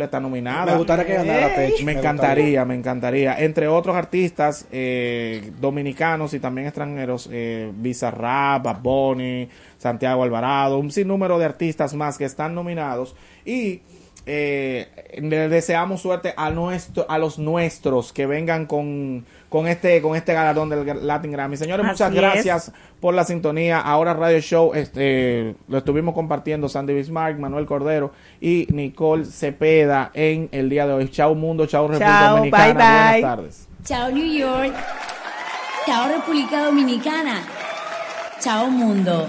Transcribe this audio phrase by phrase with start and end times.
[0.00, 0.72] está nominada.
[0.72, 1.84] Me gustaría que ganara Pech.
[1.84, 3.38] Me encantaría, me encantaría.
[3.38, 10.90] Entre otros artistas eh, dominicanos y también extranjeros, eh, Bizarrap, Bad Bunny, Santiago Alvarado, un
[10.90, 13.14] sinnúmero de artistas más que están nominados.
[13.44, 13.82] Y
[14.24, 20.16] eh, le deseamos suerte a, nuestro, a los nuestros que vengan con, con, este, con
[20.16, 21.56] este galardón del Latin Grammy.
[21.56, 22.74] Señores, muchas gracias es.
[23.00, 23.80] por la sintonía.
[23.80, 30.48] Ahora Radio Show este, lo estuvimos compartiendo Sandy Bismarck, Manuel Cordero y Nicole Cepeda en
[30.52, 31.08] el día de hoy.
[31.08, 32.74] Chao mundo, chao República Chao, Dominicana.
[32.74, 33.68] bye, Buenas tardes.
[33.84, 34.72] Chao New York.
[35.86, 37.42] Chao República Dominicana.
[38.40, 39.28] Chao mundo.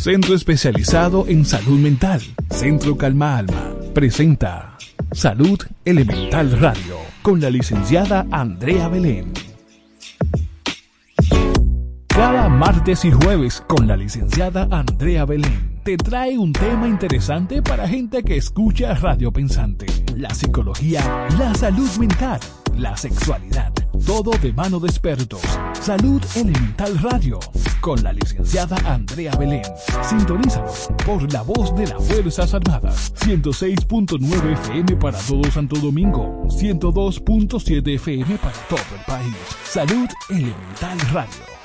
[0.00, 2.22] Centro especializado en salud mental.
[2.48, 3.74] Centro Calma Alma.
[3.92, 4.78] Presenta
[5.12, 9.30] Salud Elemental Radio con la licenciada Andrea Belén.
[12.06, 17.86] Cada martes y jueves con la licenciada Andrea Belén te trae un tema interesante para
[17.86, 19.84] gente que escucha Radio Pensante.
[20.16, 22.40] La psicología, la salud mental,
[22.74, 23.70] la sexualidad,
[24.06, 25.42] todo de mano de expertos.
[25.78, 27.38] Salud Elemental Radio
[27.80, 29.62] con la licenciada Andrea Belén.
[30.02, 33.12] Sintonízanos por la voz de las Fuerzas Armadas.
[33.14, 36.46] 106.9 FM para todo Santo Domingo.
[36.48, 39.36] 102.7 FM para todo el país.
[39.64, 41.60] Salud Elemental Radio.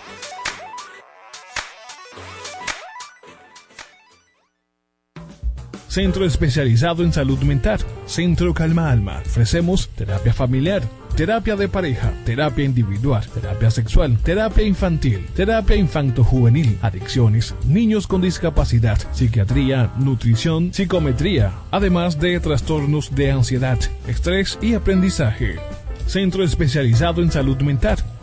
[5.87, 7.79] Centro especializado en salud mental.
[8.05, 9.21] Centro Calma Alma.
[9.25, 10.83] Ofrecemos terapia familiar,
[11.15, 18.99] terapia de pareja, terapia individual, terapia sexual, terapia infantil, terapia infanto-juvenil, adicciones, niños con discapacidad,
[19.13, 25.55] psiquiatría, nutrición, psicometría, además de trastornos de ansiedad, estrés y aprendizaje.
[26.05, 27.97] Centro especializado en salud mental.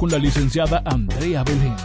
[0.00, 1.76] con la licenciada Andrea Belén.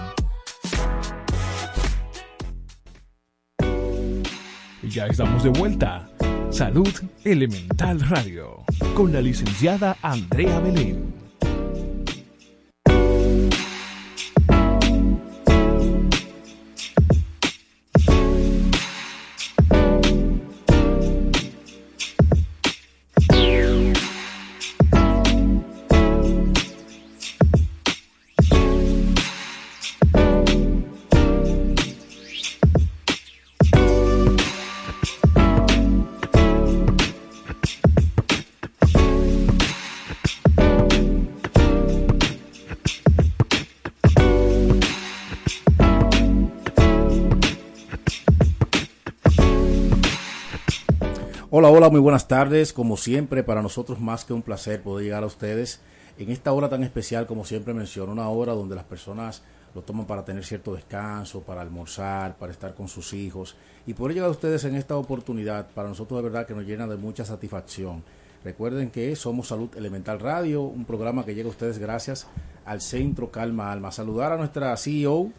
[4.83, 6.07] Ya estamos de vuelta.
[6.49, 6.87] Salud
[7.25, 11.24] Elemental Radio, con la licenciada Andrea Belén.
[51.57, 52.73] Hola, hola, muy buenas tardes.
[52.73, 55.79] Como siempre, para nosotros más que un placer poder llegar a ustedes
[56.17, 59.41] en esta hora tan especial, como siempre menciono, una hora donde las personas
[59.73, 63.55] lo toman para tener cierto descanso, para almorzar, para estar con sus hijos
[63.87, 66.87] y poder llegar a ustedes en esta oportunidad, para nosotros de verdad que nos llena
[66.87, 68.03] de mucha satisfacción.
[68.43, 72.27] Recuerden que somos Salud Elemental Radio, un programa que llega a ustedes gracias
[72.65, 73.93] al Centro Calma Alma.
[73.93, 75.31] Saludar a nuestra CEO,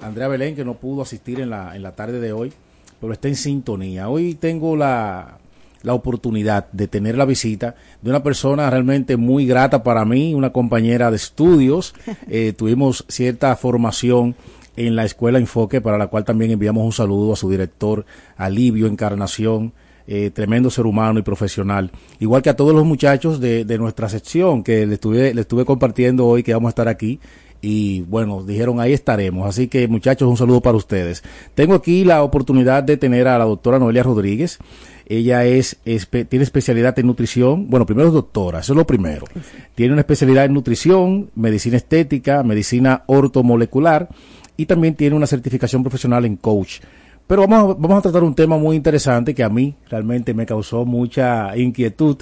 [0.00, 2.52] Andrea Belén, que no pudo asistir en la, en la tarde de hoy,
[3.00, 4.08] pero está en sintonía.
[4.08, 5.40] Hoy tengo la,
[5.84, 10.50] la oportunidad de tener la visita de una persona realmente muy grata para mí, una
[10.50, 11.94] compañera de estudios.
[12.26, 14.34] Eh, tuvimos cierta formación
[14.76, 18.86] en la Escuela Enfoque, para la cual también enviamos un saludo a su director, Alivio
[18.86, 19.72] Encarnación,
[20.06, 21.90] eh, tremendo ser humano y profesional.
[22.18, 25.64] Igual que a todos los muchachos de, de nuestra sección que le estuve, le estuve
[25.64, 27.20] compartiendo hoy que vamos a estar aquí.
[27.60, 29.48] Y bueno, dijeron ahí estaremos.
[29.48, 31.22] Así que muchachos, un saludo para ustedes.
[31.54, 34.58] Tengo aquí la oportunidad de tener a la doctora Noelia Rodríguez.
[35.06, 37.68] Ella es, tiene especialidad en nutrición.
[37.68, 39.26] Bueno, primero es doctora, eso es lo primero.
[39.74, 44.08] Tiene una especialidad en nutrición, medicina estética, medicina ortomolecular
[44.56, 46.80] y también tiene una certificación profesional en coach.
[47.26, 50.46] Pero vamos a, vamos a tratar un tema muy interesante que a mí realmente me
[50.46, 52.18] causó mucha inquietud,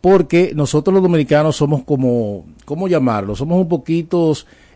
[0.00, 3.36] porque nosotros los dominicanos somos como, ¿cómo llamarlo?
[3.36, 4.32] Somos un poquito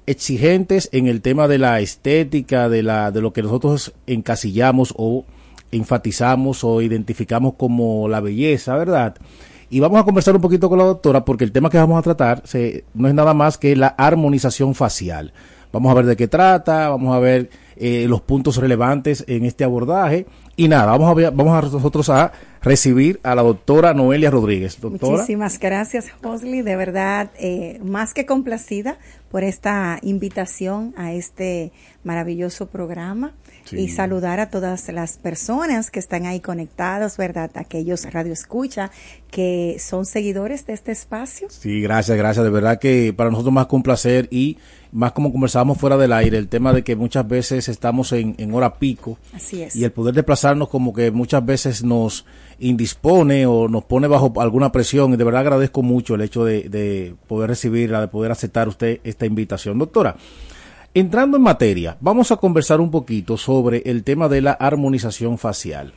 [0.06, 5.24] exigentes en el tema de la estética, de, la, de lo que nosotros encasillamos o
[5.72, 9.16] enfatizamos o identificamos como la belleza, ¿verdad?
[9.70, 12.02] Y vamos a conversar un poquito con la doctora porque el tema que vamos a
[12.02, 15.32] tratar se, no es nada más que la armonización facial.
[15.72, 19.64] Vamos a ver de qué trata, vamos a ver eh, los puntos relevantes en este
[19.64, 20.26] abordaje.
[20.54, 24.78] Y nada, vamos a, ver, vamos a nosotros a recibir a la doctora Noelia Rodríguez.
[24.78, 25.12] Doctora.
[25.12, 26.60] Muchísimas gracias, Josley.
[26.60, 28.98] De verdad, eh, más que complacida
[29.30, 31.72] por esta invitación a este
[32.04, 33.32] maravilloso programa.
[33.64, 33.76] Sí.
[33.76, 37.50] Y saludar a todas las personas que están ahí conectados, ¿verdad?
[37.54, 38.90] Aquellos Radio Escucha
[39.30, 41.48] que son seguidores de este espacio.
[41.50, 42.44] Sí, gracias, gracias.
[42.44, 44.58] De verdad que para nosotros más que un placer y
[44.92, 48.54] más como conversábamos fuera del aire, el tema de que muchas veces estamos en, en
[48.54, 49.18] hora pico.
[49.32, 49.74] Así es.
[49.74, 52.26] Y el poder desplazarnos como que muchas veces nos
[52.58, 55.14] indispone o nos pone bajo alguna presión.
[55.14, 59.00] Y de verdad agradezco mucho el hecho de, de poder recibirla, de poder aceptar usted
[59.02, 59.78] esta invitación.
[59.78, 60.16] Doctora,
[60.94, 65.92] entrando en materia, vamos a conversar un poquito sobre el tema de la armonización facial.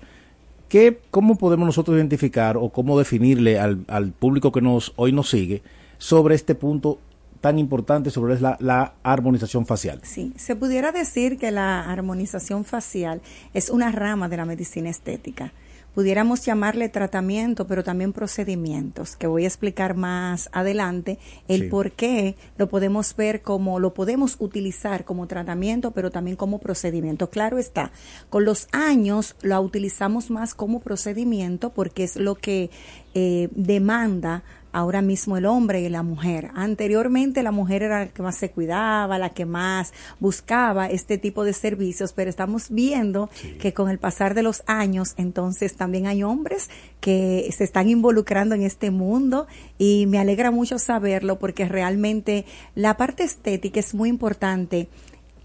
[0.69, 5.29] ¿Qué, ¿Cómo podemos nosotros identificar o cómo definirle al, al público que nos hoy nos
[5.29, 5.61] sigue
[5.97, 6.99] sobre este punto
[7.45, 9.99] tan importante sobre la, la, armonización facial.
[10.01, 13.21] Sí, se pudiera decir que la armonización facial
[13.53, 15.53] es una rama de la medicina estética.
[15.95, 21.67] Pudiéramos llamarle tratamiento, pero también procedimientos, que voy a explicar más adelante el sí.
[21.69, 27.29] por qué lo podemos ver como, lo podemos utilizar como tratamiento, pero también como procedimiento.
[27.29, 27.91] Claro está,
[28.29, 32.69] con los años lo utilizamos más como procedimiento porque es lo que
[33.13, 34.43] eh, demanda
[34.75, 36.51] ahora mismo el hombre y la mujer.
[36.53, 41.45] Anteriormente la mujer era la que más se cuidaba, la que más buscaba este tipo
[41.45, 43.53] de servicios, pero estamos viendo sí.
[43.53, 46.69] que con el pasar de los años, entonces también hay hombres
[46.99, 52.45] que se están involucrando en este mundo y me alegra mucho saberlo porque realmente
[52.75, 54.89] la parte estética es muy importante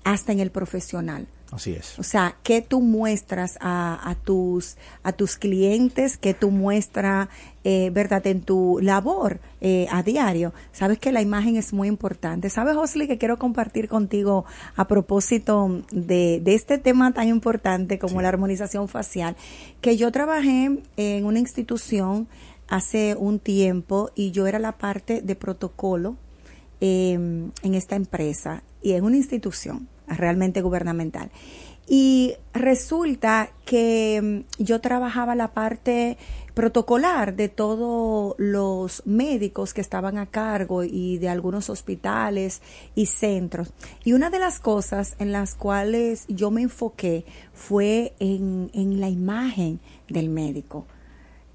[0.03, 1.29] hasta en el profesional.
[1.53, 1.99] Así es.
[1.99, 6.17] O sea, ¿qué tú muestras a, a tus a tus clientes?
[6.17, 7.29] ¿Qué tú muestras,
[7.65, 10.53] eh, verdad, en tu labor eh, a diario?
[10.73, 12.51] Sabes que la imagen es muy importante.
[12.51, 14.45] ¿Sabes, Osli, que quiero compartir contigo
[14.77, 18.23] a propósito de, de este tema tan importante como sí.
[18.23, 19.37] la armonización facial?
[19.81, 22.29] Que yo trabajé en una institución
[22.69, 26.17] hace un tiempo y yo era la parte de protocolo
[26.81, 31.31] eh, en esta empresa y en una institución realmente gubernamental.
[31.87, 36.17] Y resulta que mm, yo trabajaba la parte
[36.61, 42.61] protocolar de todos los médicos que estaban a cargo y de algunos hospitales
[42.95, 43.73] y centros.
[44.05, 47.25] Y una de las cosas en las cuales yo me enfoqué
[47.55, 50.85] fue en, en la imagen del médico.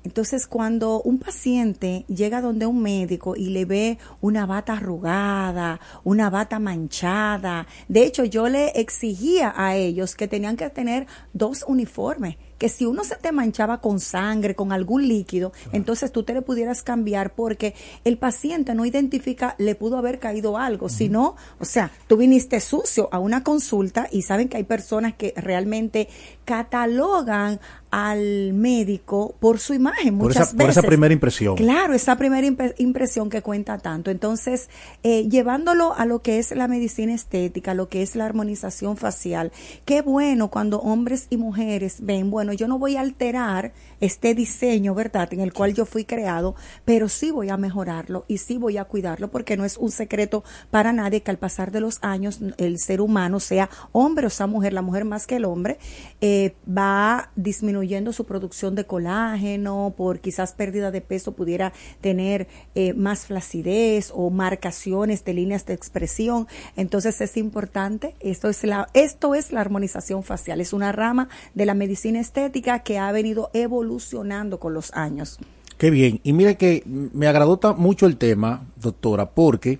[0.03, 6.31] Entonces, cuando un paciente llega donde un médico y le ve una bata arrugada, una
[6.31, 12.37] bata manchada, de hecho yo le exigía a ellos que tenían que tener dos uniformes,
[12.57, 15.69] que si uno se te manchaba con sangre, con algún líquido, claro.
[15.73, 20.57] entonces tú te le pudieras cambiar porque el paciente no identifica, le pudo haber caído
[20.57, 20.91] algo, uh -huh.
[20.91, 25.33] sino, o sea, tú viniste sucio a una consulta y saben que hay personas que
[25.35, 26.07] realmente
[26.45, 27.59] catalogan
[27.97, 30.65] al médico por su imagen por muchas esa, veces.
[30.65, 31.55] Por esa primera impresión.
[31.55, 34.11] Claro, esa primera imp impresión que cuenta tanto.
[34.11, 34.69] Entonces,
[35.03, 39.53] eh, llevándolo a lo que es la medicina estética, lo que es la armonización facial,
[39.85, 43.71] qué bueno cuando hombres y mujeres ven, bueno, yo no voy a alterar
[44.01, 48.39] este diseño, ¿verdad?, en el cual yo fui creado, pero sí voy a mejorarlo y
[48.39, 51.79] sí voy a cuidarlo porque no es un secreto para nadie que al pasar de
[51.79, 55.45] los años el ser humano, sea hombre o sea mujer, la mujer más que el
[55.45, 55.79] hombre,
[56.19, 62.93] eh, va disminuyendo su producción de colágeno, por quizás pérdida de peso pudiera tener eh,
[62.93, 66.47] más flacidez o marcaciones de líneas de expresión.
[66.75, 71.65] Entonces es importante, esto es la, esto es la armonización facial, es una rama de
[71.65, 75.39] la medicina estética que ha venido evolucionando con los años.
[75.77, 76.21] Qué bien.
[76.23, 79.79] Y mire que me agradó mucho el tema, doctora, porque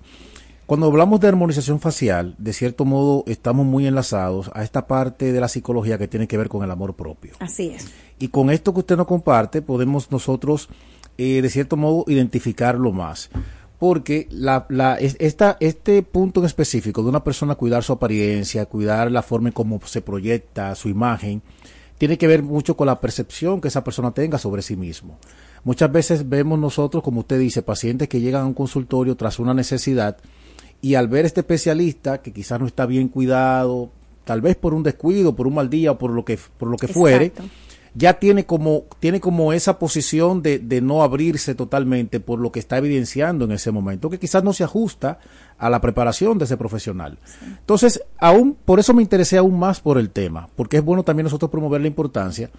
[0.66, 5.40] cuando hablamos de armonización facial, de cierto modo estamos muy enlazados a esta parte de
[5.40, 7.34] la psicología que tiene que ver con el amor propio.
[7.38, 7.86] Así es.
[8.18, 10.68] Y con esto que usted nos comparte, podemos nosotros,
[11.18, 13.30] eh, de cierto modo, identificarlo más.
[13.78, 19.12] Porque la, la, esta, este punto en específico de una persona cuidar su apariencia, cuidar
[19.12, 21.42] la forma en cómo se proyecta su imagen,
[21.98, 25.18] tiene que ver mucho con la percepción que esa persona tenga sobre sí mismo.
[25.62, 29.54] Muchas veces vemos nosotros, como usted dice, pacientes que llegan a un consultorio tras una
[29.54, 30.16] necesidad
[30.80, 33.90] y al ver este especialista que quizás no está bien cuidado,
[34.24, 36.76] tal vez por un descuido, por un mal día o por lo que, por lo
[36.76, 37.32] que fuere,
[37.94, 42.58] ya tiene como, tiene como esa posición de, de, no abrirse totalmente por lo que
[42.58, 45.18] está evidenciando en ese momento, que quizás no se ajusta
[45.58, 47.18] a la preparación de ese profesional.
[47.42, 51.24] Entonces, aún, por eso me interesé aún más por el tema, porque es bueno también
[51.24, 52.50] nosotros promover la importancia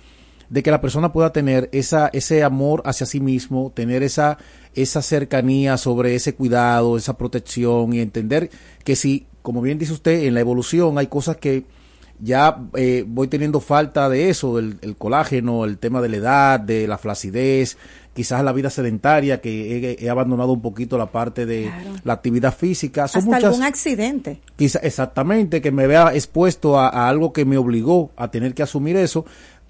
[0.50, 4.38] de que la persona pueda tener esa, ese amor hacia sí mismo, tener esa,
[4.74, 8.50] esa cercanía sobre ese cuidado, esa protección y entender
[8.84, 11.66] que si, como bien dice usted, en la evolución hay cosas que
[12.20, 16.60] ya eh, voy teniendo falta de eso, del el colágeno, el tema de la edad,
[16.60, 17.78] de la flacidez,
[18.18, 21.72] quizás la vida sedentaria, que he, abandonado un poquito la parte de
[22.04, 23.08] la actividad física.
[23.08, 24.42] Son Hasta algún accidente.
[24.56, 28.98] Quizá, exactamente, que me vea expuesto a, algo que me obligó a tener que asumir
[28.98, 29.26] eso.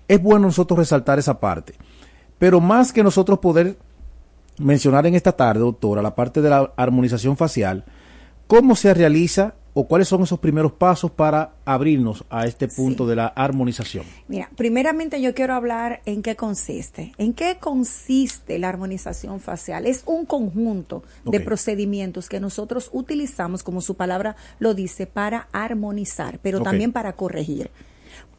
[0.08, 1.74] Es bueno nosotros resaltar esa parte.
[2.40, 3.78] Pero más que nosotros poder
[4.60, 7.86] mencionar en esta tarde, doctora, la parte de la armonización facial,
[8.48, 13.16] ¿cómo se realiza o cuáles son esos primeros pasos para abrirnos a este punto de
[13.16, 14.06] la armonización?
[14.28, 17.12] Mira, primeramente yo quiero hablar en qué consiste.
[17.20, 19.86] ¿En qué consiste la armonización facial?
[19.86, 26.40] Es un conjunto de procedimientos que nosotros utilizamos, como su palabra lo dice, para armonizar,
[26.42, 27.70] pero también para corregir.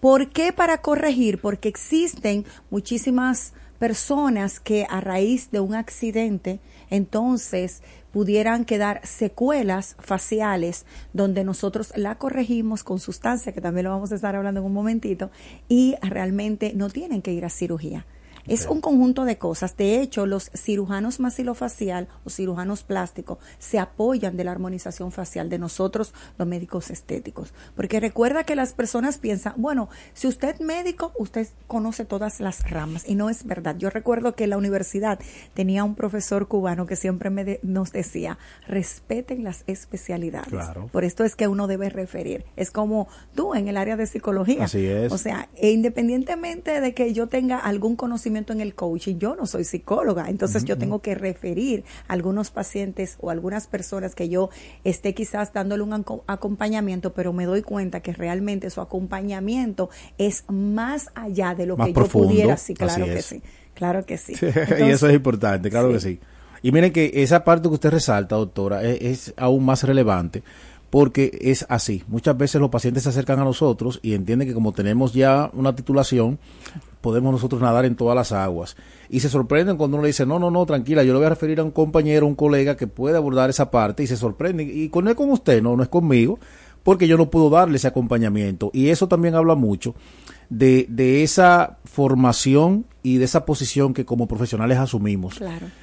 [0.00, 1.40] ¿Por qué para corregir?
[1.40, 10.86] Porque existen muchísimas personas que a raíz de un accidente, entonces pudieran quedar secuelas faciales
[11.12, 14.72] donde nosotros la corregimos con sustancia, que también lo vamos a estar hablando en un
[14.72, 15.30] momentito,
[15.68, 18.06] y realmente no tienen que ir a cirugía.
[18.48, 19.76] Es un conjunto de cosas.
[19.76, 25.58] De hecho, los cirujanos maxilofacial o cirujanos plásticos se apoyan de la armonización facial de
[25.58, 27.52] nosotros, los médicos estéticos.
[27.76, 32.70] Porque recuerda que las personas piensan, bueno, si usted es médico, usted conoce todas las
[32.70, 33.06] ramas.
[33.06, 33.76] Y no es verdad.
[33.76, 35.18] Yo recuerdo que en la universidad
[35.52, 40.54] tenía un profesor cubano que siempre me nos decía, respeten las especialidades.
[40.90, 42.46] Por esto es que uno debe referir.
[42.56, 44.64] Es como tú en el área de psicología.
[44.64, 45.12] Así es.
[45.12, 49.47] O sea, e independientemente de que yo tenga algún conocimiento en el coaching, yo no
[49.47, 54.50] soy psicóloga, entonces yo tengo que referir a algunos pacientes o algunas personas que yo
[54.85, 61.09] esté quizás dándole un acompañamiento, pero me doy cuenta que realmente su acompañamiento es más
[61.14, 63.42] allá de lo que yo pudiera, sí, claro que sí,
[63.75, 64.35] claro que sí.
[64.80, 66.21] y eso es importante, claro que sí.
[66.61, 70.42] Y miren que esa parte que usted resalta, doctora, es, es aún más relevante
[70.90, 72.02] porque es así.
[72.09, 75.75] Muchas veces los pacientes se acercan a nosotros y entienden que como tenemos ya una
[75.75, 76.38] titulación,
[77.00, 78.76] podemos nosotros nadar en todas las aguas.
[79.08, 81.30] Y se sorprenden cuando uno le dice, no, no, no, tranquila, yo le voy a
[81.30, 84.64] referir a un compañero, un colega que puede abordar esa parte y se sorprende.
[84.64, 86.38] Y con, no es con usted, no, no es conmigo,
[86.82, 88.70] porque yo no puedo darle ese acompañamiento.
[88.72, 89.94] Y eso también habla mucho
[90.48, 95.40] de, de esa formación y de esa posición que como profesionales asumimos.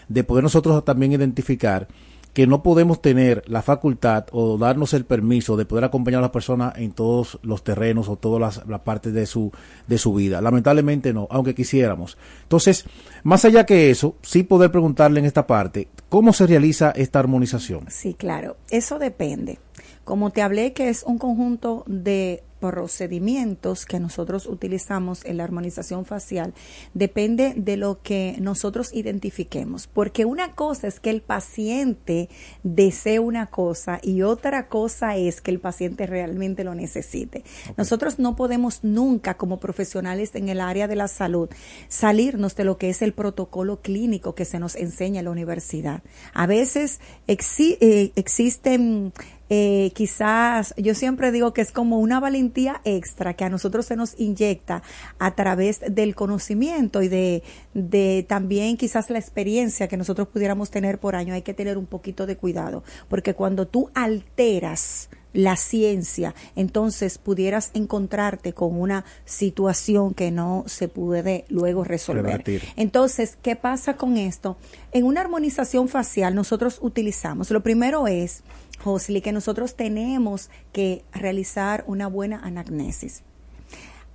[0.08, 1.88] De poder nosotros también identificar
[2.36, 6.34] que no podemos tener la facultad o darnos el permiso de poder acompañar a la
[6.34, 9.54] persona en todos los terrenos o todas las, partes de su,
[9.88, 10.42] de su vida.
[10.42, 12.18] Lamentablemente no, aunque quisiéramos.
[12.44, 12.84] Entonces,
[13.24, 17.86] más allá que eso, sí poder preguntarle en esta parte, ¿cómo se realiza esta armonización?
[17.88, 19.58] Sí, claro, eso depende.
[20.04, 26.06] Como te hablé que es un conjunto de procedimientos que nosotros utilizamos en la armonización
[26.06, 26.54] facial
[26.94, 32.30] depende de lo que nosotros identifiquemos, porque una cosa es que el paciente
[32.64, 37.44] desee una cosa y otra cosa es que el paciente realmente lo necesite.
[37.78, 41.50] Nosotros no podemos nunca como profesionales en el área de la salud
[41.88, 46.04] salirnos de lo que es el protocolo clínico que se nos enseña en la universidad.
[46.34, 49.14] A veces eh, existen
[49.50, 53.96] eh, quizás yo siempre digo que es como una valentía extra que a nosotros se
[53.96, 54.82] nos inyecta
[55.20, 61.00] a través del conocimiento y de, de también quizás la experiencia que nosotros pudiéramos tener
[61.00, 61.34] por año.
[61.34, 67.72] Hay que tener un poquito de cuidado, porque cuando tú alteras la ciencia, entonces pudieras
[67.74, 72.44] encontrarte con una situación que no se puede luego resolver.
[72.78, 74.58] Entonces, ¿qué pasa con esto?
[74.92, 78.44] En una armonización facial nosotros utilizamos, lo primero es,
[78.86, 83.24] Josly, que nosotros tenemos que realizar una buena anamnesis.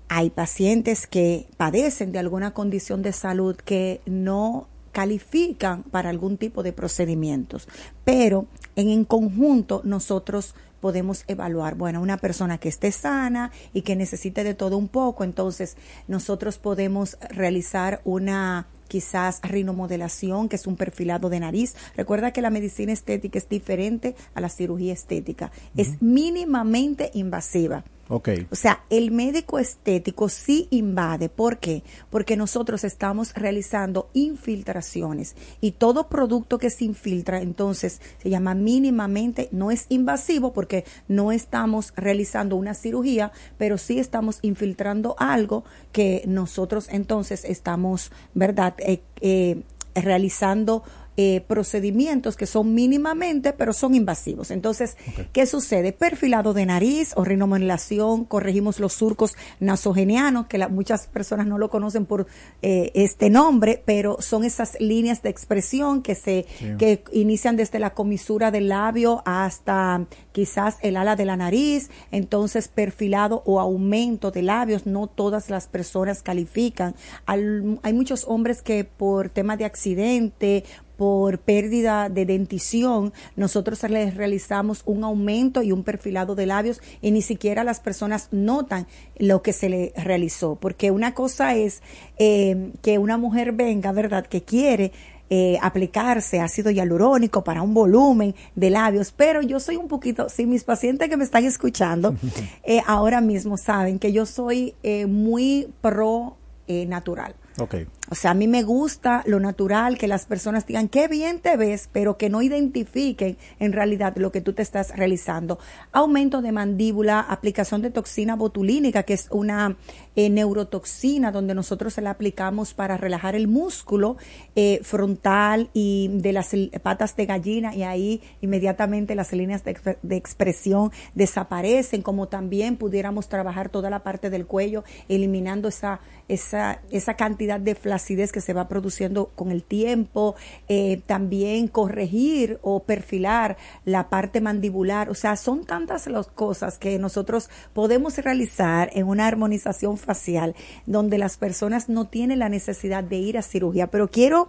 [0.09, 6.63] Hay pacientes que padecen de alguna condición de salud que no califican para algún tipo
[6.63, 7.67] de procedimientos,
[8.05, 8.47] pero
[8.77, 14.45] en, en conjunto nosotros podemos evaluar, bueno, una persona que esté sana y que necesite
[14.45, 21.31] de todo un poco, entonces nosotros podemos realizar una quizás rinomodelación, que es un perfilado
[21.31, 21.77] de nariz.
[21.97, 25.53] Recuerda que la medicina estética es diferente a la cirugía estética.
[25.77, 27.85] Es mínimamente invasiva.
[28.13, 28.29] Ok.
[28.51, 31.29] O sea, el médico estético sí invade.
[31.29, 31.85] ¿Por qué?
[32.11, 39.49] Porque nosotros estamos realizando infiltraciones y todo producto que se infiltra, entonces se llama mínimamente,
[39.53, 45.63] no es invasivo porque no estamos realizando una cirugía, pero sí estamos infiltrando algo
[45.93, 48.75] que nosotros entonces estamos, ¿verdad?
[48.79, 49.63] Eh, eh,
[49.95, 50.83] realizando
[51.17, 54.51] eh, procedimientos que son mínimamente, pero son invasivos.
[54.51, 54.97] Entonces,
[55.33, 55.93] ¿qué sucede?
[55.93, 61.69] Perfilado de nariz o rinomodelación, corregimos los surcos nasogenianos, que la- muchas personas no lo
[61.71, 62.27] conocen por
[62.63, 66.47] eh, este nombre, pero son esas líneas de expresión que se
[66.79, 72.69] que inician desde la comisura del labio hasta quizás el ala de la nariz, entonces
[72.69, 76.95] perfilado o aumento de labios, no todas las personas califican.
[77.27, 80.65] Al- hay muchos hombres que por tema de accidente,
[80.97, 87.11] por pérdida de dentición, nosotros les realizamos un aumento y un perfilado de labios y
[87.11, 91.83] ni siquiera las personas notan lo que se le realizó, porque una cosa es
[92.19, 94.93] eh, que una mujer venga, ¿verdad?, que quiere
[95.31, 100.45] eh, aplicarse ácido hialurónico para un volumen de labios, pero yo soy un poquito, si
[100.45, 102.17] mis pacientes que me están escuchando
[102.65, 107.35] eh, ahora mismo saben que yo soy eh, muy pro eh, natural.
[107.59, 107.77] Ok.
[108.11, 111.57] O sea, a mí me gusta lo natural, que las personas digan qué bien te
[111.57, 115.61] ves, pero que no identifiquen en realidad lo que tú te estás realizando.
[115.93, 119.77] Aumento de mandíbula, aplicación de toxina botulínica, que es una
[120.17, 124.17] eh, neurotoxina donde nosotros se la aplicamos para relajar el músculo
[124.57, 126.51] eh, frontal y de las
[126.83, 133.69] patas de gallina y ahí inmediatamente las líneas de expresión desaparecen, como también pudiéramos trabajar
[133.69, 138.00] toda la parte del cuello eliminando esa esa, esa cantidad de flacidez
[138.33, 140.35] que se va produciendo con el tiempo,
[140.69, 146.99] eh, también corregir o perfilar la parte mandibular, o sea, son tantas las cosas que
[146.99, 150.55] nosotros podemos realizar en una armonización facial
[150.87, 154.49] donde las personas no tienen la necesidad de ir a cirugía, pero quiero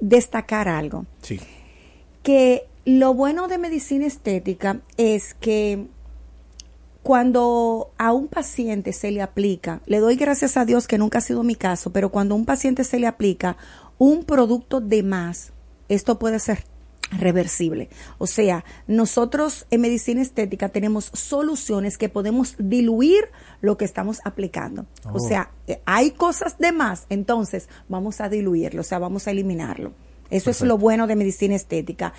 [0.00, 1.06] destacar algo.
[1.22, 1.40] Sí.
[2.22, 5.86] que lo bueno de medicina estética es que
[7.02, 11.22] cuando a un paciente se le aplica, le doy gracias a Dios que nunca ha
[11.22, 13.56] sido mi caso, pero cuando a un paciente se le aplica
[13.98, 15.52] un producto de más,
[15.88, 16.64] esto puede ser
[17.10, 17.90] reversible.
[18.18, 23.24] O sea, nosotros en medicina estética tenemos soluciones que podemos diluir
[23.60, 24.86] lo que estamos aplicando.
[25.04, 25.18] O Oh.
[25.18, 29.92] sea, eh, hay cosas de más, entonces vamos a diluirlo, o sea, vamos a eliminarlo.
[30.30, 32.14] Eso es lo bueno de medicina estética.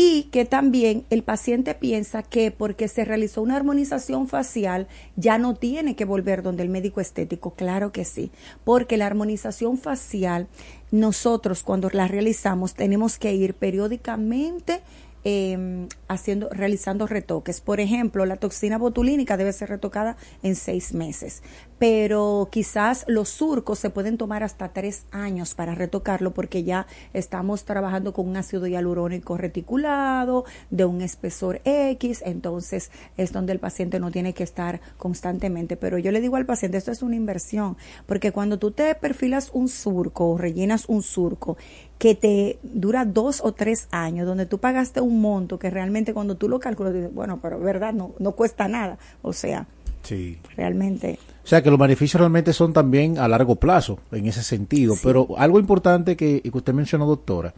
[0.00, 5.56] Y que también el paciente piensa que porque se realizó una armonización facial ya no
[5.56, 7.54] tiene que volver donde el médico estético.
[7.54, 8.30] Claro que sí,
[8.62, 10.46] porque la armonización facial
[10.92, 14.82] nosotros cuando la realizamos tenemos que ir periódicamente
[15.24, 17.60] eh, haciendo, realizando retoques.
[17.60, 21.42] Por ejemplo, la toxina botulínica debe ser retocada en seis meses,
[21.78, 27.64] pero quizás los surcos se pueden tomar hasta tres años para retocarlo porque ya estamos
[27.64, 34.00] trabajando con un ácido hialurónico reticulado de un espesor X, entonces es donde el paciente
[34.00, 35.76] no tiene que estar constantemente.
[35.76, 39.50] Pero yo le digo al paciente, esto es una inversión, porque cuando tú te perfilas
[39.52, 41.56] un surco o rellenas un surco
[41.98, 46.36] que te dura dos o tres años, donde tú pagaste un monto que realmente cuando
[46.36, 48.98] tú lo calculas, dices, bueno, pero verdad, no, no cuesta nada.
[49.22, 49.66] O sea,
[50.08, 50.38] Sí.
[50.56, 51.18] realmente.
[51.44, 54.94] O sea que los beneficios realmente son también a largo plazo en ese sentido.
[55.02, 57.54] Pero algo importante que, que usted mencionó, doctora,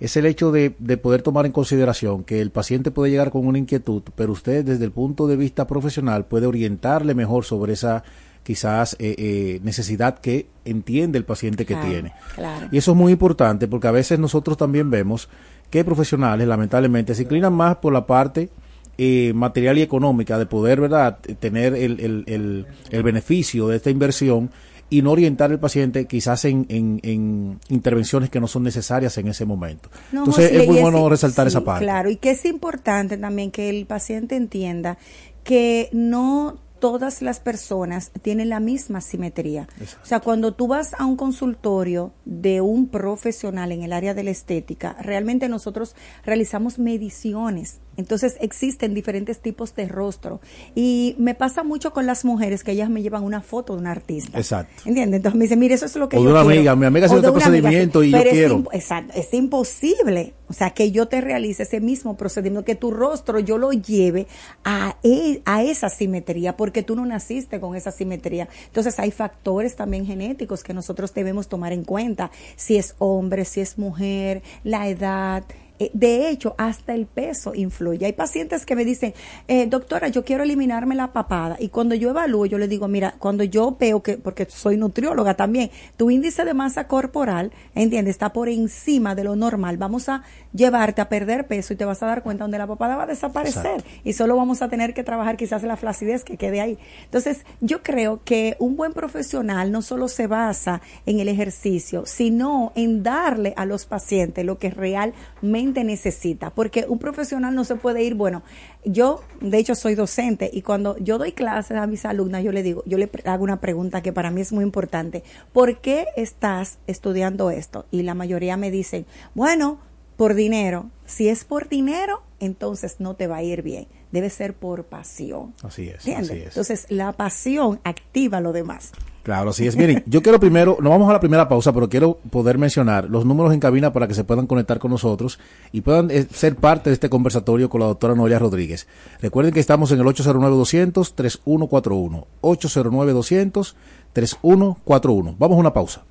[0.00, 3.46] es el hecho de, de poder tomar en consideración que el paciente puede llegar con
[3.46, 8.02] una inquietud, pero usted desde el punto de vista profesional puede orientarle mejor sobre esa
[8.42, 12.12] quizás eh, eh, necesidad que entiende el paciente que Claro, tiene.
[12.34, 12.68] claro.
[12.72, 15.28] Y eso es muy importante porque a veces nosotros también vemos
[15.70, 18.50] que profesionales lamentablemente se inclinan más por la parte
[18.98, 23.90] eh, material y económica de poder verdad tener el, el, el, el beneficio de esta
[23.90, 24.50] inversión
[24.90, 29.28] y no orientar al paciente quizás en, en, en intervenciones que no son necesarias en
[29.28, 29.88] ese momento.
[30.12, 31.86] No, Entonces José, es muy bueno resaltar esa parte.
[31.86, 34.98] Claro, y que es importante también que el paciente entienda
[35.44, 39.68] que no todas las personas tienen la misma simetría.
[40.02, 44.24] O sea, cuando tú vas a un consultorio de un profesional en el área de
[44.24, 47.78] la estética, realmente nosotros realizamos mediciones.
[47.96, 50.40] Entonces existen diferentes tipos de rostro.
[50.74, 53.86] Y me pasa mucho con las mujeres que ellas me llevan una foto de un
[53.86, 54.36] artista.
[54.36, 54.82] Exacto.
[54.84, 55.18] ¿Entiendes?
[55.18, 56.56] Entonces me dicen, mire, eso es lo que O de yo una quiero.
[56.56, 58.64] amiga, mi amiga hace O este de una amiga, procedimiento y yo es quiero.
[58.72, 60.34] Exacto, es imposible.
[60.52, 64.26] O sea, que yo te realice ese mismo procedimiento, que tu rostro yo lo lleve
[64.64, 68.50] a, e- a esa simetría, porque tú no naciste con esa simetría.
[68.66, 73.62] Entonces hay factores también genéticos que nosotros debemos tomar en cuenta, si es hombre, si
[73.62, 75.42] es mujer, la edad.
[75.82, 78.06] Eh, De hecho, hasta el peso influye.
[78.06, 79.14] Hay pacientes que me dicen,
[79.48, 81.56] eh, doctora, yo quiero eliminarme la papada.
[81.58, 85.34] Y cuando yo evalúo, yo le digo, mira, cuando yo veo que, porque soy nutrióloga
[85.34, 88.12] también, tu índice de masa corporal, ¿entiendes?
[88.12, 89.76] Está por encima de lo normal.
[89.76, 92.96] Vamos a llevarte a perder peso y te vas a dar cuenta donde la papada
[92.96, 93.82] va a desaparecer.
[94.04, 96.78] Y solo vamos a tener que trabajar quizás la flacidez que quede ahí.
[97.04, 102.72] Entonces, yo creo que un buen profesional no solo se basa en el ejercicio, sino
[102.76, 106.50] en darle a los pacientes lo que realmente necesita.
[106.50, 108.42] Porque un profesional no se puede ir, bueno,
[108.84, 112.62] yo de hecho soy docente y cuando yo doy clases a mis alumnas, yo le
[112.62, 115.24] digo, yo le hago una pregunta que para mí es muy importante.
[115.52, 117.86] ¿Por qué estás estudiando esto?
[117.90, 119.78] Y la mayoría me dicen, bueno,
[120.16, 120.86] por dinero.
[121.06, 123.86] Si es por dinero, entonces no te va a ir bien.
[124.12, 125.54] Debe ser por pasión.
[125.62, 126.30] Así es, ¿Entiendes?
[126.30, 126.46] así es.
[126.48, 128.92] Entonces, la pasión activa lo demás.
[129.22, 129.76] Claro, así es.
[129.76, 133.24] Miren, yo quiero primero, nos vamos a la primera pausa, pero quiero poder mencionar los
[133.24, 135.38] números en cabina para que se puedan conectar con nosotros
[135.70, 138.88] y puedan eh, ser parte de este conversatorio con la doctora Noelia Rodríguez.
[139.20, 142.26] Recuerden que estamos en el 809-200-3141.
[142.42, 145.36] 809-200-3141.
[145.38, 146.02] Vamos a una pausa.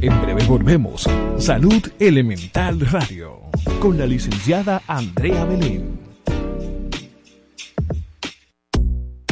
[0.00, 1.08] En breve volvemos.
[1.38, 3.40] Salud Elemental Radio.
[3.80, 6.05] Con la licenciada Andrea Belén.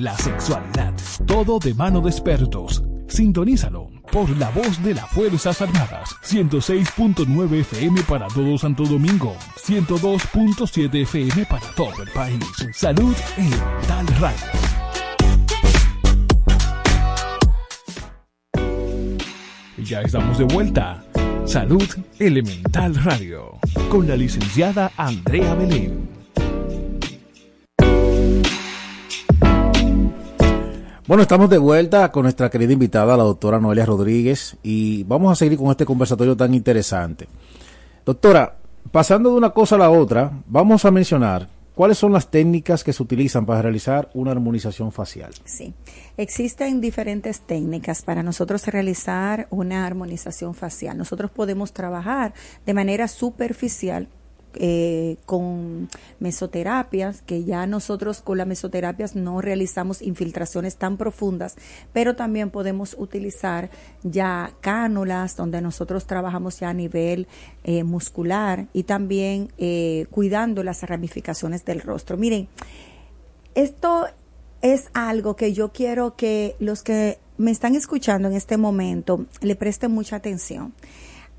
[0.00, 0.92] la sexualidad,
[1.26, 2.82] todo de mano de expertos.
[3.08, 6.14] Sintonízalo por la voz de las Fuerzas Armadas.
[6.24, 9.34] 106.9 FM para todo Santo Domingo.
[9.56, 12.44] 102.7 FM para todo el país.
[12.74, 14.36] Salud Elemental Radio.
[19.78, 21.04] Y Ya estamos de vuelta.
[21.44, 21.86] Salud
[22.18, 23.58] Elemental Radio.
[23.88, 26.15] Con la licenciada Andrea Belén.
[31.06, 35.36] Bueno, estamos de vuelta con nuestra querida invitada, la doctora Noelia Rodríguez, y vamos a
[35.36, 37.28] seguir con este conversatorio tan interesante.
[38.04, 38.56] Doctora,
[38.90, 42.92] pasando de una cosa a la otra, vamos a mencionar ¿cuáles son las técnicas que
[42.92, 45.30] se utilizan para realizar una armonización facial?
[45.44, 45.74] Sí,
[46.16, 50.96] existen diferentes técnicas para nosotros realizar una armonización facial.
[50.96, 52.32] Nosotros podemos trabajar
[52.64, 54.08] de manera superficial
[54.58, 55.88] eh, con
[56.20, 61.56] mesoterapias, que ya nosotros con las mesoterapias no realizamos infiltraciones tan profundas,
[61.92, 63.70] pero también podemos utilizar
[64.02, 67.26] ya cánulas donde nosotros trabajamos ya a nivel
[67.64, 72.16] eh, muscular y también eh, cuidando las ramificaciones del rostro.
[72.16, 72.48] Miren,
[73.54, 74.06] esto
[74.62, 79.56] es algo que yo quiero que los que me están escuchando en este momento le
[79.56, 80.72] presten mucha atención.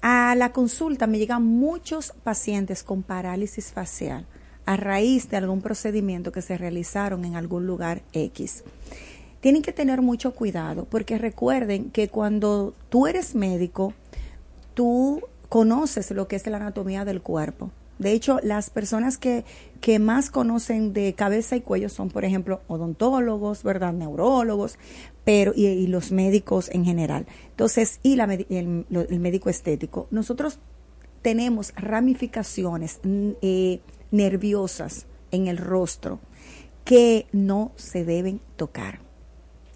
[0.10, 4.26] A la consulta me llegan muchos pacientes con parálisis facial
[4.65, 8.63] a raíz de algún procedimiento que se realizaron en algún lugar X.
[9.41, 13.93] Tienen que tener mucho cuidado porque recuerden que cuando tú eres médico,
[14.76, 17.72] tú conoces lo que es la anatomía del cuerpo.
[18.00, 19.43] De hecho, las personas que,
[19.82, 23.91] que más conocen de cabeza y cuello son, por ejemplo, odontólogos, ¿verdad?
[23.91, 24.78] Neurólogos,
[25.28, 27.28] pero y, los médicos en general.
[27.50, 30.08] Entonces, y la, el, médico estético.
[30.10, 30.60] Nosotros
[31.22, 36.22] tenemos ramificaciones eh, nerviosas en el rostro
[36.86, 39.02] que no se deben tocar.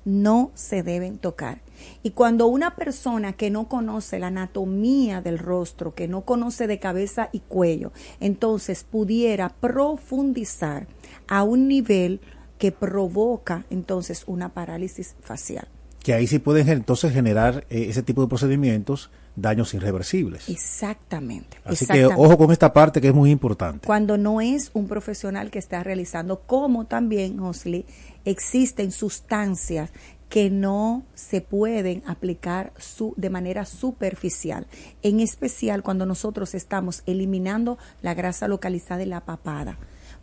[0.06, 1.62] No se deben tocar.
[2.02, 6.80] Y cuando una persona que no conoce la anatomía del rostro, que no conoce de
[6.80, 10.88] cabeza y cuello, entonces pudiera profundizar
[11.28, 12.22] a un nivel
[12.62, 15.68] que provoca entonces una parálisis facial.
[16.04, 20.48] Que ahí sí pueden entonces generar eh, ese tipo de procedimientos daños irreversibles.
[20.48, 21.58] Exactamente.
[21.64, 23.88] Así que ojo con esta parte que es muy importante.
[23.88, 27.88] Cuando no es un profesional que está realizando, como también, Osli,
[28.26, 29.90] existen sustancias
[30.30, 34.68] que no se pueden aplicar su, de manera superficial,
[35.02, 39.80] en especial cuando nosotros estamos eliminando la grasa localizada en la papada.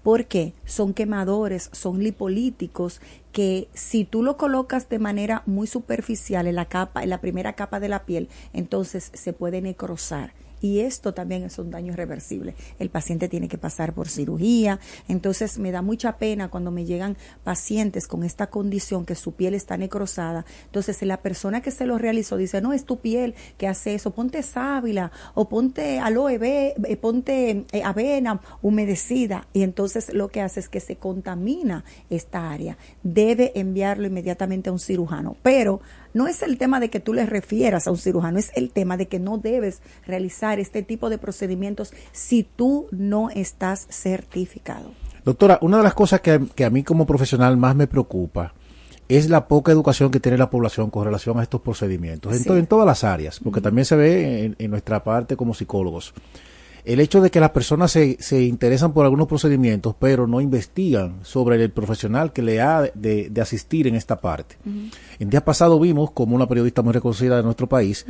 [0.09, 6.55] Porque Son quemadores, son lipolíticos que si tú lo colocas de manera muy superficial en
[6.55, 11.15] la capa, en la primera capa de la piel, entonces se puede necrosar y esto
[11.15, 12.55] también es un daño irreversible.
[12.79, 17.17] El paciente tiene que pasar por cirugía, entonces me da mucha pena cuando me llegan
[17.45, 20.45] pacientes con esta condición que su piel está necrosada.
[20.67, 24.13] Entonces la persona que se lo realizó dice, no, es tu piel que hace eso,
[24.13, 30.61] ponte sábila o ponte aloe, eh, ponte eh, avena humedecida y entonces lo que hace
[30.61, 32.77] es que se contamina esta área.
[33.03, 35.81] Debe enviarlo inmediatamente a un cirujano, pero
[36.15, 38.97] no es el tema de que tú le refieras a un cirujano, es el tema
[38.97, 44.93] de que no debes realizar este tipo de procedimientos si tú no estás certificado.
[45.25, 48.55] Doctora, una de las cosas que, a mí como profesional más me preocupa
[49.09, 52.87] es la poca educación que tiene la población con relación a estos procedimientos, en, todas
[52.87, 56.13] las áreas, porque también se ve en, nuestra parte como psicólogos
[56.85, 61.19] el hecho de que las personas se, se interesan por algunos procedimientos, pero no investigan
[61.23, 64.57] sobre el profesional que le ha de, asistir en esta parte.
[65.19, 68.05] El día pasado vimos como una periodista muy reconocida de nuestro país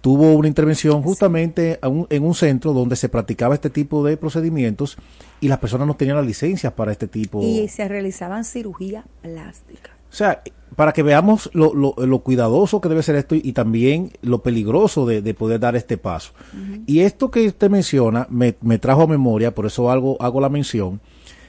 [0.00, 4.98] tuvo una intervención justamente en un centro donde se practicaba este tipo de procedimientos
[5.40, 7.42] y las personas no tenían las licencias para este tipo.
[7.42, 9.93] Y se realizaban cirugía plástica.
[10.14, 10.44] O sea,
[10.76, 15.34] para que veamos lo, lo, cuidadoso que debe ser esto y, también lo peligroso de,
[15.34, 16.30] poder dar este paso.
[16.86, 21.00] Y esto que usted menciona me, trajo a memoria, por eso hago, hago la mención,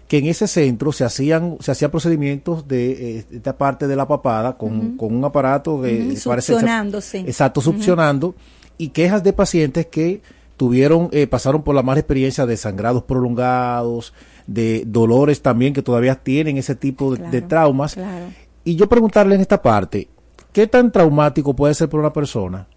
[0.07, 4.07] que en ese centro se hacían se hacían procedimientos de eh, esta parte de la
[4.07, 8.35] papada con, con un aparato que succionando, exacto succionando
[8.77, 10.21] y quejas de pacientes que
[10.57, 14.13] tuvieron eh, pasaron por la mala experiencia de sangrados prolongados
[14.45, 18.27] de dolores también que todavía tienen ese tipo de, de traumas claro
[18.65, 20.09] y yo preguntarle en esta parte,
[20.51, 22.67] ¿qué tan traumático puede ser para una persona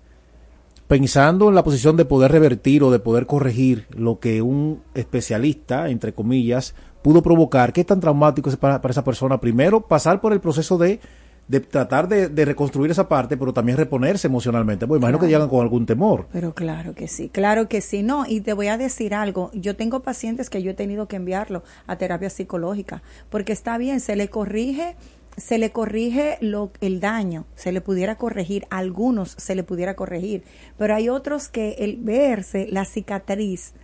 [0.87, 5.89] pensando en la posición de poder revertir o de poder corregir lo que un especialista,
[5.89, 7.73] entre comillas, pudo provocar?
[7.73, 9.41] ¿Qué tan traumático es para, esa persona?
[9.41, 11.01] Primero, pasar por el proceso de,
[11.47, 14.87] de tratar de, reconstruir esa parte, pero también reponerse emocionalmente.
[14.87, 16.27] Pues imagino que llegan con algún temor.
[16.33, 18.03] Pero claro que sí, claro que sí.
[18.03, 19.51] No, y te voy a decir algo.
[19.55, 24.01] Yo tengo pacientes que yo he tenido que enviarlo a terapia psicológica, porque está bien,
[24.01, 24.97] se le corrige
[25.39, 29.95] se le corrige lo, el daño, se le pudiera corregir, a algunos se le pudiera
[29.95, 30.45] corregir,
[30.77, 33.75] pero hay otros que el verse la cicatriz,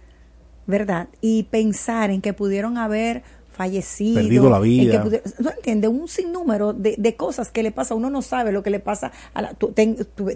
[0.66, 1.08] ¿verdad?
[1.20, 3.22] Y pensar en que pudieron haber
[3.54, 4.20] fallecido.
[4.20, 5.04] Perdido la vida.
[5.38, 7.94] no entiende, un sinnúmero de, de, cosas que le pasa.
[7.94, 9.12] Uno no sabe lo que le pasa.
[9.32, 9.54] A la,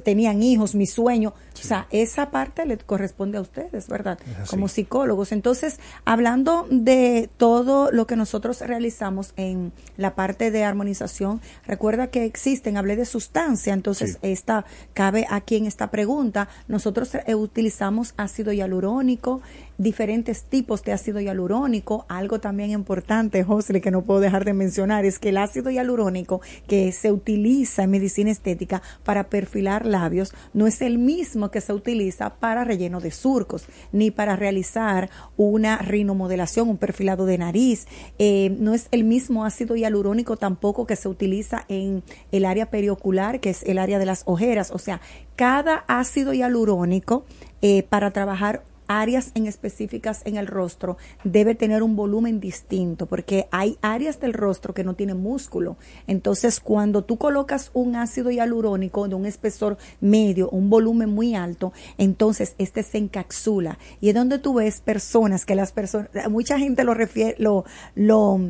[0.03, 1.35] tenían hijos, mi sueño.
[1.55, 4.19] O sea, esa parte le corresponde a ustedes, ¿verdad?
[4.49, 5.33] Como psicólogos.
[5.33, 12.25] Entonces, hablando de todo lo que nosotros realizamos en la parte de armonización, recuerda que
[12.25, 16.49] existen, hablé de sustancia, entonces esta cabe aquí en esta pregunta.
[16.69, 19.41] Nosotros eh, utilizamos ácido hialurónico,
[19.79, 22.05] diferentes tipos de ácido hialurónico.
[22.09, 26.41] Algo también importante, José, que no puedo dejar de mencionar, es que el ácido hialurónico
[26.67, 31.73] que se utiliza en medicina estética para perfilar labios no es el mismo que se
[31.73, 37.87] utiliza para relleno de surcos, ni para realizar una rinomodelación, un perfilado de nariz.
[38.19, 43.41] Eh, no es el mismo ácido hialurónico tampoco que se utiliza en el área periocular,
[43.41, 44.73] que es el área de las ojeras.
[44.73, 45.01] O sea,
[45.37, 47.25] cada ácido hialurónico
[47.63, 53.47] eh, para trabajar áreas en específicas en el rostro debe tener un volumen distinto porque
[53.51, 55.77] hay áreas del rostro que no tienen músculo.
[56.07, 61.73] Entonces, cuando tú colocas un ácido hialurónico de un espesor medio, un volumen muy alto,
[61.99, 66.85] entonces este se encapsula y es donde tú ves personas que las personas mucha gente
[66.85, 68.41] lo refiere lo lo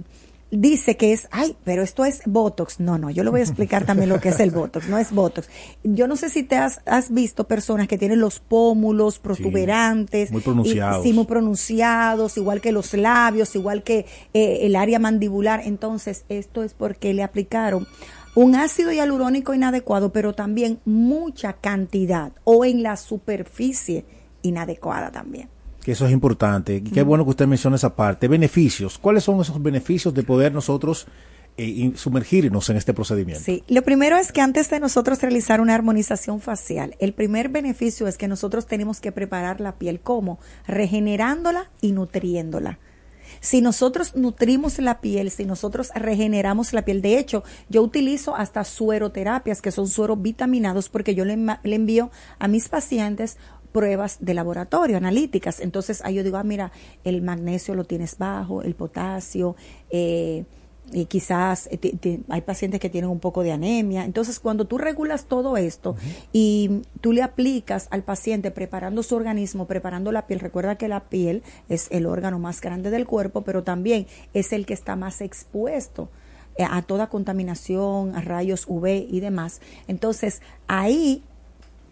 [0.51, 2.81] dice que es, ay, pero esto es Botox.
[2.81, 5.13] No, no, yo le voy a explicar también lo que es el Botox, no es
[5.13, 5.49] Botox.
[5.83, 10.31] Yo no sé si te has, has visto personas que tienen los pómulos protuberantes.
[10.31, 11.03] muy pronunciados.
[11.03, 15.63] sí, muy pronunciados, igual que los labios, igual que eh, el área mandibular.
[15.65, 17.87] Entonces, esto es porque le aplicaron
[18.35, 24.05] un ácido hialurónico inadecuado, pero también mucha cantidad o en la superficie
[24.43, 25.49] inadecuada también
[25.83, 26.77] que eso es importante.
[26.77, 28.29] Y qué bueno que usted menciona esa parte.
[28.29, 28.99] Beneficios.
[28.99, 31.07] ¿Cuáles son esos beneficios de poder nosotros
[31.57, 33.43] eh, sumergirnos en este procedimiento?
[33.43, 38.07] Sí, lo primero es que antes de nosotros realizar una armonización facial, el primer beneficio
[38.07, 42.79] es que nosotros tenemos que preparar la piel como regenerándola y nutriéndola.
[43.41, 48.65] Si nosotros nutrimos la piel, si nosotros regeneramos la piel, de hecho, yo utilizo hasta
[48.65, 53.37] sueroterapias, que son sueros vitaminados, porque yo le, le envío a mis pacientes
[53.79, 55.61] pruebas de laboratorio, analíticas.
[55.61, 56.73] Entonces ahí yo digo, ah, mira,
[57.05, 59.55] el magnesio lo tienes bajo, el potasio,
[59.89, 60.45] eh,
[60.93, 64.05] y quizás eh, hay pacientes que tienen un poco de anemia.
[64.05, 65.95] Entonces, cuando tú regulas todo esto
[66.33, 71.09] y tú le aplicas al paciente preparando su organismo, preparando la piel, recuerda que la
[71.09, 75.21] piel es el órgano más grande del cuerpo, pero también es el que está más
[75.21, 76.11] expuesto
[76.57, 79.61] eh, a toda contaminación, a rayos UV y demás.
[79.87, 81.23] Entonces, ahí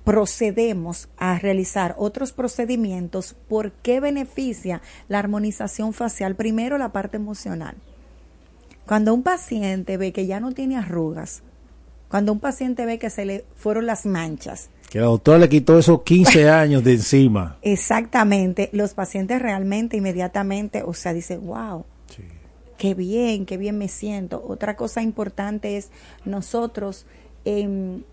[0.07, 6.37] procedemos a realizar otros procedimientos, ¿por qué beneficia la armonización facial?
[6.37, 7.75] Primero, la parte emocional.
[8.87, 11.43] Cuando un paciente ve que ya no tiene arrugas,
[12.09, 15.77] cuando un paciente ve que se le fueron las manchas, que la doctora le quitó
[15.77, 17.59] esos 15 años de encima.
[17.63, 21.85] Exactamente, los pacientes realmente inmediatamente, o sea, dicen, wow,
[22.79, 24.41] qué bien, qué bien me siento.
[24.47, 25.91] Otra cosa importante es
[26.25, 27.07] nosotros
[27.45, 28.05] em,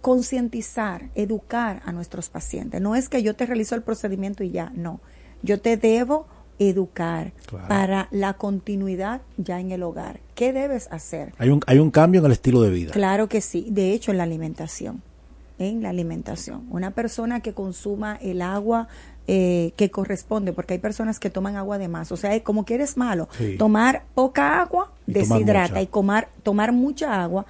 [0.00, 2.80] concientizar, educar a nuestros pacientes.
[2.80, 5.00] No es que yo te realizo el procedimiento y ya, no.
[5.42, 6.26] Yo te debo
[6.58, 7.32] educar
[7.68, 10.20] para la continuidad ya en el hogar.
[10.34, 11.34] ¿Qué debes hacer?
[11.38, 12.92] Hay un, hay un cambio en el estilo de vida.
[12.92, 13.66] Claro que sí.
[13.70, 15.02] De hecho, en la alimentación.
[15.58, 16.66] En la alimentación.
[16.70, 18.88] Una persona que consuma el agua
[19.28, 22.12] eh, que corresponde, porque hay personas que toman agua de más.
[22.12, 27.44] O sea, como que eres malo, tomar poca agua deshidrata y tomar, tomar mucha agua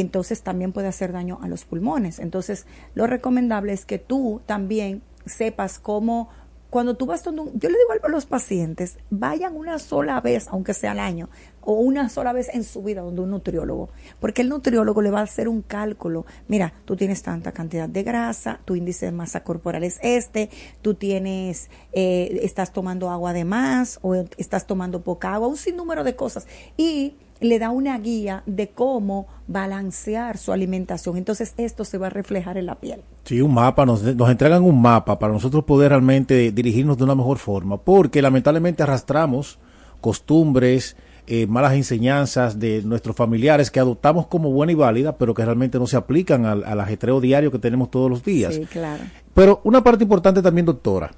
[0.00, 2.18] entonces también puede hacer daño a los pulmones.
[2.18, 6.28] Entonces, lo recomendable es que tú también sepas cómo
[6.72, 10.72] cuando tú vas donde yo le digo a los pacientes, vayan una sola vez, aunque
[10.72, 11.28] sea al año,
[11.60, 15.20] o una sola vez en su vida donde un nutriólogo, porque el nutriólogo le va
[15.20, 16.24] a hacer un cálculo.
[16.48, 20.48] Mira, tú tienes tanta cantidad de grasa, tu índice de masa corporal es este,
[20.80, 26.04] tú tienes, eh, estás tomando agua de más o estás tomando poca agua, un sinnúmero
[26.04, 26.46] de cosas.
[26.78, 31.16] Y le da una guía de cómo balancear su alimentación.
[31.16, 33.02] Entonces esto se va a reflejar en la piel.
[33.24, 37.14] Sí, un mapa, nos, nos entregan un mapa para nosotros poder realmente dirigirnos de una
[37.14, 39.58] mejor forma, porque lamentablemente arrastramos
[40.00, 45.44] costumbres, eh, malas enseñanzas de nuestros familiares que adoptamos como buena y válida, pero que
[45.44, 48.54] realmente no se aplican al, ajetreo diario que tenemos todos los días.
[48.54, 49.04] Sí, claro.
[49.32, 51.12] Pero una parte importante también, doctora,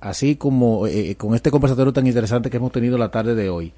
[0.00, 3.72] así como eh, con este conversatorio tan interesante que hemos tenido la tarde de hoy,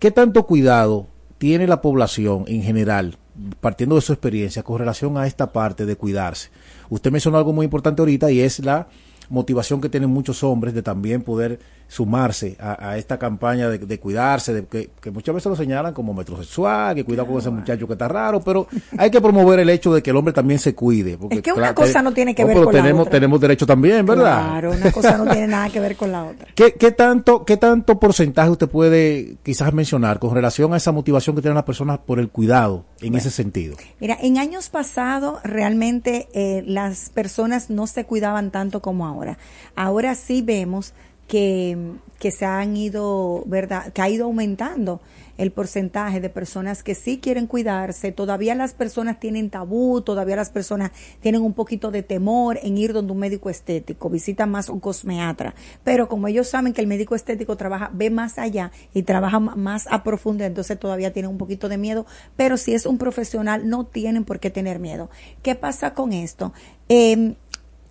[0.00, 1.06] ¿qué tanto cuidado
[1.38, 3.16] tiene la población en general,
[3.60, 6.50] partiendo de su experiencia, con relación a esta parte de cuidarse?
[6.88, 8.88] Usted mencionó algo muy importante ahorita y es la
[9.28, 14.66] motivación que tienen muchos hombres de también poder sumarse a, esta campaña de, cuidarse, de
[14.66, 18.40] que, muchas veces lo señalan como metrosexual, que cuidado con ese muchacho que está raro,
[18.40, 18.66] pero
[18.98, 21.16] hay que promover el hecho de que el hombre también se cuide.
[21.16, 23.12] Porque, es que una cosa no tiene que ver con tenemos, la otra.
[23.12, 24.48] tenemos derecho también, ¿verdad?
[24.48, 26.48] Claro, una cosa no tiene nada que ver con la otra.
[26.54, 31.36] ¿Qué, qué, tanto, ¿Qué tanto porcentaje usted puede quizás mencionar con relación a esa motivación
[31.36, 33.76] que tienen las personas por el cuidado en ese sentido?
[34.00, 39.38] Mira, en años pasados realmente eh, las personas no se cuidaban tanto como ahora.
[39.76, 40.94] Ahora sí vemos
[41.26, 41.76] que,
[42.18, 43.92] que se han ido, ¿verdad?
[43.92, 45.00] Que ha ido aumentando
[45.38, 48.12] el porcentaje de personas que sí quieren cuidarse.
[48.12, 52.92] Todavía las personas tienen tabú, todavía las personas tienen un poquito de temor en ir
[52.92, 55.54] donde un médico estético, visita más un cosmeatra.
[55.84, 59.86] Pero como ellos saben que el médico estético trabaja, ve más allá y trabaja más
[59.90, 62.06] a profundidad, entonces todavía tienen un poquito de miedo.
[62.36, 65.10] Pero si es un profesional, no tienen por qué tener miedo.
[65.42, 66.52] ¿Qué pasa con esto?
[66.88, 67.34] Eh,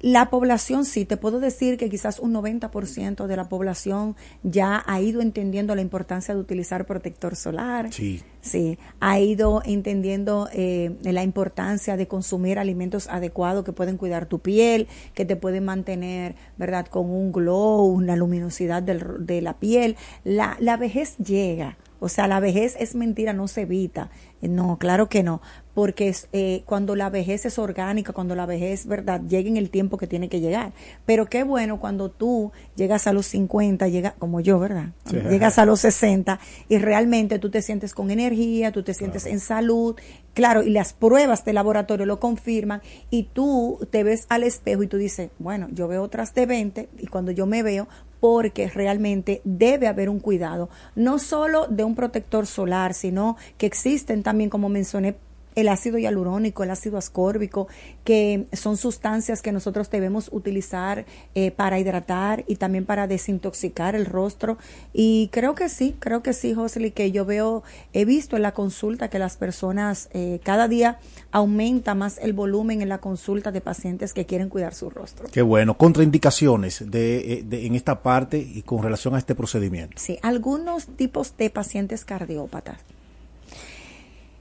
[0.06, 5.02] la población sí, te puedo decir que quizás un 90% de la población ya ha
[5.02, 7.92] ido entendiendo la importancia de utilizar protector solar.
[7.92, 8.22] Sí.
[8.40, 14.38] Sí, ha ido entendiendo eh, la importancia de consumir alimentos adecuados que pueden cuidar tu
[14.38, 19.96] piel, que te pueden mantener, ¿verdad?, con un glow, una luminosidad del, de la piel.
[20.24, 21.80] La, la vejez llega.
[22.00, 24.12] O sea, la vejez es mentira, no se evita.
[24.42, 25.42] No, claro que no
[25.76, 29.70] porque es, eh, cuando la vejez es orgánica, cuando la vejez, ¿verdad?, llega en el
[29.70, 30.72] tiempo que tiene que llegar.
[31.06, 34.94] Pero qué bueno cuando tú llegas a los 50, llega, como yo, ¿verdad?
[35.12, 39.42] Llegas a los 60 y realmente tú te sientes con energía, tú te sientes en
[39.42, 39.98] salud,
[40.34, 44.88] claro, y las pruebas de laboratorio lo confirman y tú te ves al espejo y
[44.88, 47.88] tú dices, bueno, yo veo otras de 20 y cuando yo me veo,
[48.26, 54.24] porque realmente debe haber un cuidado, no solo de un protector solar, sino que existen
[54.26, 55.18] también, como mencioné,
[55.56, 57.68] el ácido hialurónico, el ácido ascórbico,
[58.04, 61.06] que son sustancias que nosotros debemos utilizar
[61.36, 64.58] eh, para hidratar y también para desintoxicar el rostro.
[64.94, 67.64] Y creo que sí, creo que sí, Josely, que yo veo,
[67.94, 71.00] he visto en la consulta que las personas eh, cada día
[71.32, 75.28] aumenta más el volumen en la consulta de pacientes que quieren cuidar su rostro.
[75.32, 75.78] Qué bueno.
[75.78, 79.96] Contraindicaciones de, eh, de, en esta parte y con relación a este procedimiento.
[79.98, 82.95] Sí, algunos tipos de pacientes cardiópatas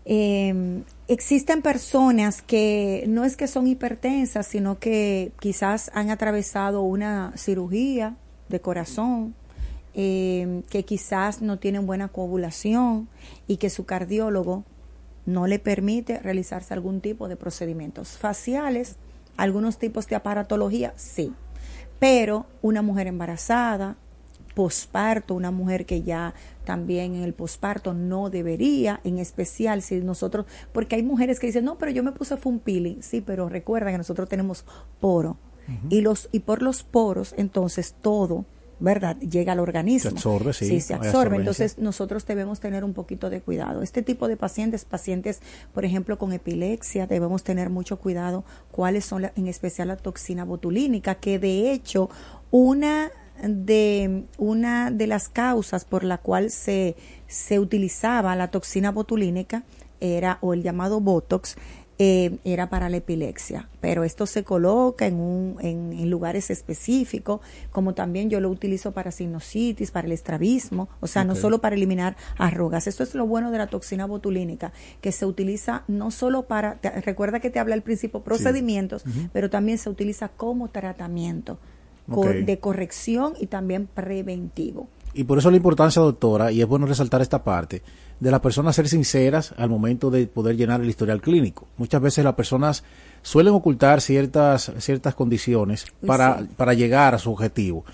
[0.05, 7.32] eh, existen personas que no es que son hipertensas, sino que quizás han atravesado una
[7.36, 8.16] cirugía
[8.48, 9.34] de corazón,
[9.94, 13.09] eh, que quizás no tienen buena coagulación
[13.46, 14.64] y que su cardiólogo
[15.24, 18.96] no le permite realizarse algún tipo de procedimientos faciales,
[19.36, 21.32] algunos tipos de aparatología, sí,
[21.98, 23.96] pero una mujer embarazada,
[24.55, 26.34] posparto, una mujer que ya
[26.64, 31.64] también en el posparto no debería, en especial si nosotros, porque hay mujeres que dicen,
[31.64, 34.64] no, pero yo me puse fue un peeling, sí, pero recuerda que nosotros tenemos
[35.00, 35.36] poro
[35.88, 38.44] y los y por los poros entonces todo
[38.80, 39.16] ¿verdad?
[39.18, 40.11] Llega al organismo.
[40.11, 40.66] Se absorbe, sí.
[40.66, 41.36] Sí, se absorbe.
[41.36, 43.82] Entonces, nosotros debemos tener un poquito de cuidado.
[43.82, 45.40] Este tipo de pacientes, pacientes,
[45.72, 51.14] por ejemplo, con epilepsia, debemos tener mucho cuidado cuáles son, en especial la toxina botulínica,
[51.14, 52.11] que de hecho,
[52.50, 53.11] una
[53.43, 59.64] de una de las causas por la cual se, se utilizaba la toxina botulínica
[60.01, 61.57] era o el llamado botox
[61.97, 67.95] eh, era para la epilepsia, pero esto se coloca en, un, en, lugares específicos, como
[67.95, 72.16] también yo lo utilizo para sinusitis, para el estrabismo, o sea, no solo para eliminar
[72.37, 72.89] arrugas.
[72.89, 77.39] Esto es lo bueno de la toxina botulínica, que se utiliza no solo para, recuerda
[77.39, 81.61] que te habla al principio procedimientos, pero también se utiliza como tratamiento
[82.07, 84.88] de corrección y también preventivo.
[85.14, 87.82] Y por eso la importancia, doctora, y es bueno resaltar esta parte,
[88.18, 91.68] de las personas ser sinceras al momento de poder llenar el historial clínico.
[91.76, 92.82] Muchas veces las personas
[93.22, 97.84] suelen ocultar ciertas, ciertas condiciones para, para llegar a su objetivo.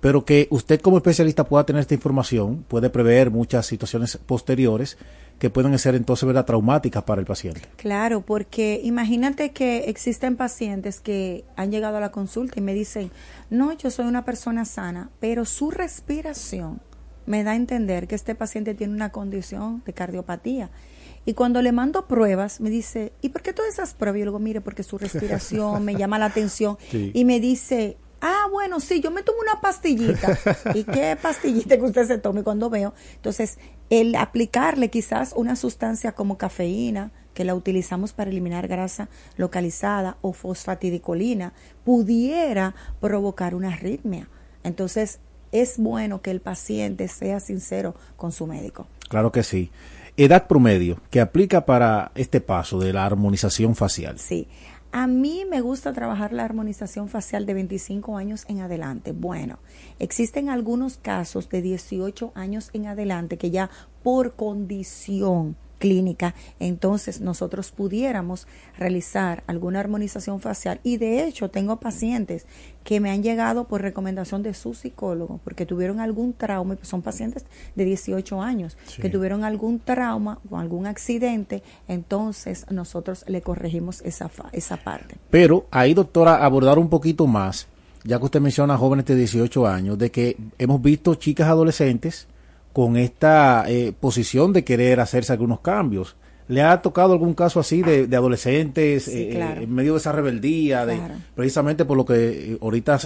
[0.00, 4.96] Pero que usted como especialista pueda tener esta información, puede prever muchas situaciones posteriores
[5.40, 6.44] que pueden ser entonces ¿verdad?
[6.44, 7.62] traumáticas para el paciente.
[7.76, 13.10] Claro, porque imagínate que existen pacientes que han llegado a la consulta y me dicen,
[13.48, 16.82] no, yo soy una persona sana, pero su respiración
[17.24, 20.70] me da a entender que este paciente tiene una condición de cardiopatía.
[21.24, 24.18] Y cuando le mando pruebas, me dice, ¿y por qué todas esas pruebas?
[24.18, 26.76] Yo le digo, mire, porque su respiración me llama la atención.
[26.92, 30.38] Y me dice, Ah, bueno, sí, yo me tomo una pastillita.
[30.74, 32.94] ¿Y qué pastillita que usted se tome cuando veo?
[33.14, 33.58] Entonces,
[33.88, 40.32] el aplicarle quizás una sustancia como cafeína, que la utilizamos para eliminar grasa localizada, o
[40.32, 41.52] fosfatidicolina,
[41.84, 44.28] pudiera provocar una arritmia.
[44.64, 45.20] Entonces,
[45.52, 48.86] es bueno que el paciente sea sincero con su médico.
[49.08, 49.70] Claro que sí.
[50.16, 54.18] Edad promedio que aplica para este paso de la armonización facial.
[54.18, 54.48] Sí.
[54.92, 59.12] A mí me gusta trabajar la armonización facial de 25 años en adelante.
[59.12, 59.60] Bueno,
[60.00, 63.70] existen algunos casos de 18 años en adelante que ya
[64.02, 68.46] por condición clínica, entonces nosotros pudiéramos
[68.78, 70.78] realizar alguna armonización facial.
[70.84, 72.46] Y de hecho tengo pacientes
[72.84, 77.44] que me han llegado por recomendación de su psicólogo, porque tuvieron algún trauma, son pacientes
[77.74, 84.30] de 18 años, que tuvieron algún trauma o algún accidente, entonces nosotros le corregimos esa,
[84.52, 85.16] esa parte.
[85.30, 87.66] Pero ahí, doctora, abordar un poquito más
[88.02, 92.26] ya que usted menciona jóvenes de 18 años, de que hemos visto chicas adolescentes
[92.72, 96.16] con esta eh, posición de querer hacerse algunos cambios.
[96.48, 99.60] ¿Le ha tocado algún caso así de, de adolescentes Sí, eh, claro.
[99.60, 101.14] en medio de esa rebeldía, de, Claro.
[101.36, 102.14] precisamente por lo que
[102.54, 102.98] eh, ahorita,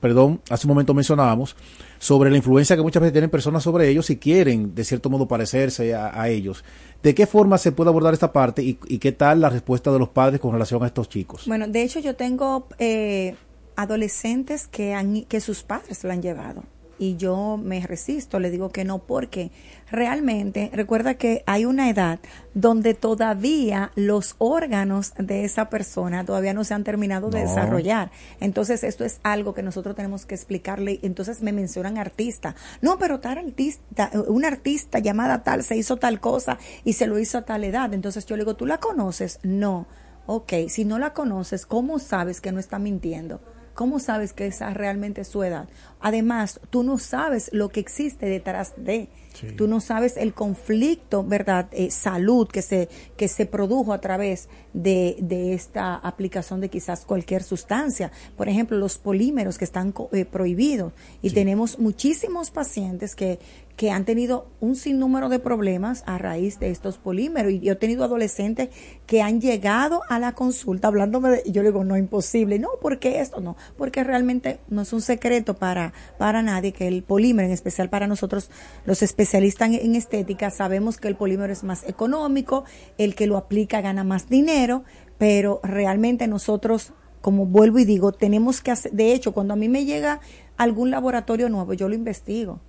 [0.00, 1.56] perdón, hace un momento mencionábamos,
[1.98, 5.26] sobre la influencia que muchas veces tienen personas sobre ellos y quieren, de cierto modo,
[5.26, 6.64] parecerse a, a ellos?
[7.02, 9.98] ¿De qué forma se puede abordar esta parte y, y qué tal la respuesta de
[9.98, 11.42] los padres con relación a estos chicos?
[11.48, 13.34] Bueno, de hecho yo tengo eh,
[13.74, 16.62] adolescentes que, han, que sus padres lo han llevado
[17.02, 19.50] y yo me resisto, le digo que no porque
[19.90, 22.20] realmente recuerda que hay una edad
[22.54, 27.48] donde todavía los órganos de esa persona todavía no se han terminado de No.
[27.48, 28.12] desarrollar.
[28.38, 31.00] Entonces esto es algo que nosotros tenemos que explicarle.
[31.02, 32.54] Entonces me mencionan artista.
[32.82, 37.18] No, pero tal artista, una artista llamada tal se hizo tal cosa y se lo
[37.18, 37.92] hizo a tal edad.
[37.94, 39.40] Entonces yo le digo, ¿tú la conoces?
[39.42, 39.88] No.
[40.26, 43.40] Ok, si no la conoces, ¿cómo sabes que no está mintiendo?
[43.74, 45.68] ¿Cómo sabes que esa realmente es su edad?
[46.00, 49.08] Además, tú no sabes lo que existe detrás de.
[49.56, 51.68] Tú no sabes el conflicto, ¿verdad?
[51.72, 57.06] Eh, salud que se, que se produjo a través de, de esta aplicación de quizás
[57.06, 58.12] cualquier sustancia.
[58.36, 60.92] Por ejemplo, los polímeros que están eh, prohibidos.
[61.22, 63.38] Y tenemos muchísimos pacientes que,
[63.76, 67.52] que han tenido un sinnúmero de problemas a raíz de estos polímeros.
[67.52, 68.68] Y yo he tenido adolescentes
[69.06, 72.58] que han llegado a la consulta hablándome de, y yo le digo, no, imposible.
[72.58, 73.40] No, ¿por qué esto?
[73.40, 77.88] No, porque realmente no es un secreto para, para nadie que el polímero, en especial
[77.88, 78.50] para nosotros,
[78.84, 82.64] los especialistas en, en estética, sabemos que el polímero es más económico,
[82.98, 84.84] el que lo aplica gana más dinero,
[85.18, 89.68] pero realmente nosotros como vuelvo y digo, tenemos que hacer, de hecho, cuando a mí
[89.68, 90.20] me llega
[90.56, 92.60] algún laboratorio nuevo, yo lo investigo.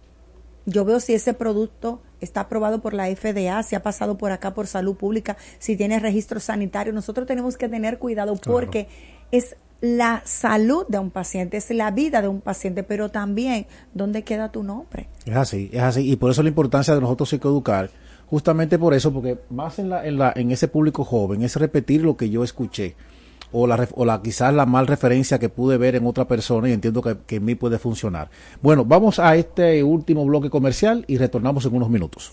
[0.65, 4.53] Yo veo si ese producto está aprobado por la FDA, si ha pasado por acá
[4.53, 6.93] por salud pública, si tiene registro sanitario.
[6.93, 8.87] Nosotros tenemos que tener cuidado porque
[9.31, 14.23] es la salud de un paciente, es la vida de un paciente, pero también dónde
[14.23, 15.09] queda tu nombre.
[15.25, 16.09] Es así, es así.
[16.09, 17.89] Y por eso la importancia de nosotros psicoeducar,
[18.27, 22.01] justamente por eso, porque más en, la, en, la, en ese público joven es repetir
[22.01, 22.95] lo que yo escuché.
[23.53, 26.73] O, la, o la quizás la mal referencia que pude ver en otra persona y
[26.73, 28.29] entiendo que, que en mí puede funcionar.
[28.61, 32.31] Bueno, vamos a este último bloque comercial y retornamos en unos minutos.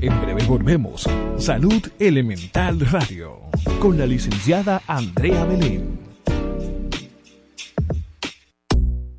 [0.00, 1.08] En breve volvemos.
[1.38, 3.38] Salud Elemental Radio.
[3.78, 5.98] Con la licenciada Andrea Belén.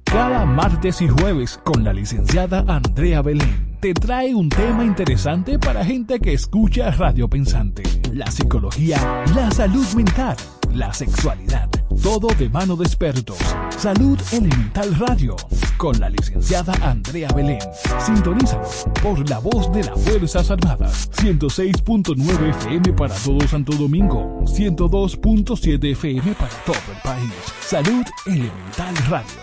[0.04, 5.84] Cada martes y jueves con la licenciada Andrea Belén te trae un tema interesante para
[5.84, 7.84] gente que escucha Radio Pensante.
[8.14, 10.38] La psicología, la salud mental,
[10.74, 11.70] la sexualidad.
[12.02, 13.36] Todo de mano de expertos.
[13.78, 15.36] Salud Elemental Radio.
[15.76, 17.60] Con la licenciada Andrea Belén.
[18.00, 18.64] Sintonízalo
[19.02, 21.12] por la voz de las Fuerzas Armadas.
[21.18, 24.46] 106.9 FM para todo Santo Domingo.
[24.46, 27.34] 102.7 FM para todo el país.
[27.60, 29.43] Salud Elemental Radio.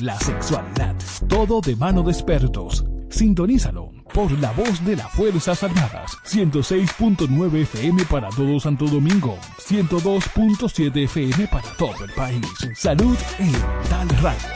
[0.00, 0.94] la sexualidad,
[1.28, 2.84] todo de mano de expertos.
[3.08, 6.16] Sintonízalo por la voz de las Fuerzas Armadas.
[6.24, 9.38] 106.9 FM para todo Santo Domingo.
[9.58, 12.46] 102.7 FM para todo el país.
[12.74, 14.48] Salud Elemental Radio.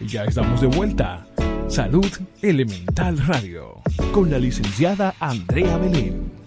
[0.00, 1.26] Y Ya estamos de vuelta.
[1.68, 2.10] Salud
[2.42, 3.82] Elemental Radio.
[4.12, 6.37] Con la licenciada Andrea Belén.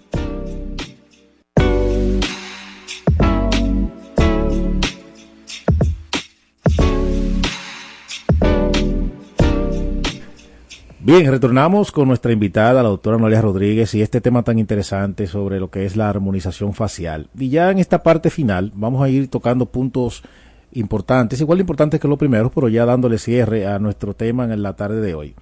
[11.04, 15.58] Bien, retornamos con nuestra invitada, la doctora Noelia Rodríguez, y este tema tan interesante sobre
[15.58, 17.28] lo que es la armonización facial.
[17.36, 20.22] Y ya en esta parte final vamos a ir tocando puntos
[20.70, 24.62] importantes, igual de importantes que los primeros, pero ya dándole cierre a nuestro tema en
[24.62, 25.34] la tarde de hoy.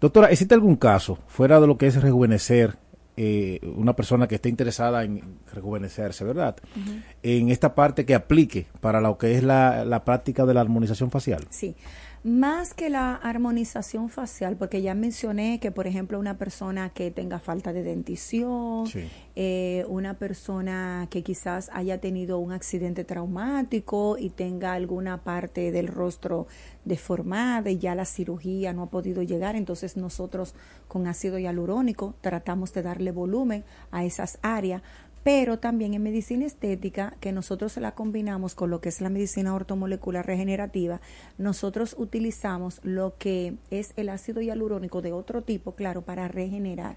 [0.00, 2.76] Doctora, ¿existe algún caso fuera de lo que es rejuvenecer
[3.16, 5.20] eh, una persona que esté interesada en
[5.52, 6.54] rejuvenecerse, ¿verdad?
[7.24, 11.10] En esta parte que aplique para lo que es la, la práctica de la armonización
[11.10, 11.44] facial.
[11.50, 11.74] Sí.
[12.24, 17.40] Más que la armonización facial, porque ya mencioné que, por ejemplo, una persona que tenga
[17.40, 19.08] falta de dentición, Sí.
[19.34, 25.88] eh, una persona que quizás haya tenido un accidente traumático y tenga alguna parte del
[25.88, 26.46] rostro
[26.84, 30.54] deformada y ya la cirugía no ha podido llegar, entonces nosotros
[30.86, 34.82] con ácido hialurónico tratamos de darle volumen a esas áreas
[35.22, 39.54] pero también en medicina estética, que nosotros la combinamos con lo que es la medicina
[39.54, 41.00] ortomolecular regenerativa,
[41.38, 46.96] nosotros utilizamos lo que es el ácido hialurónico de otro tipo, claro, para regenerar.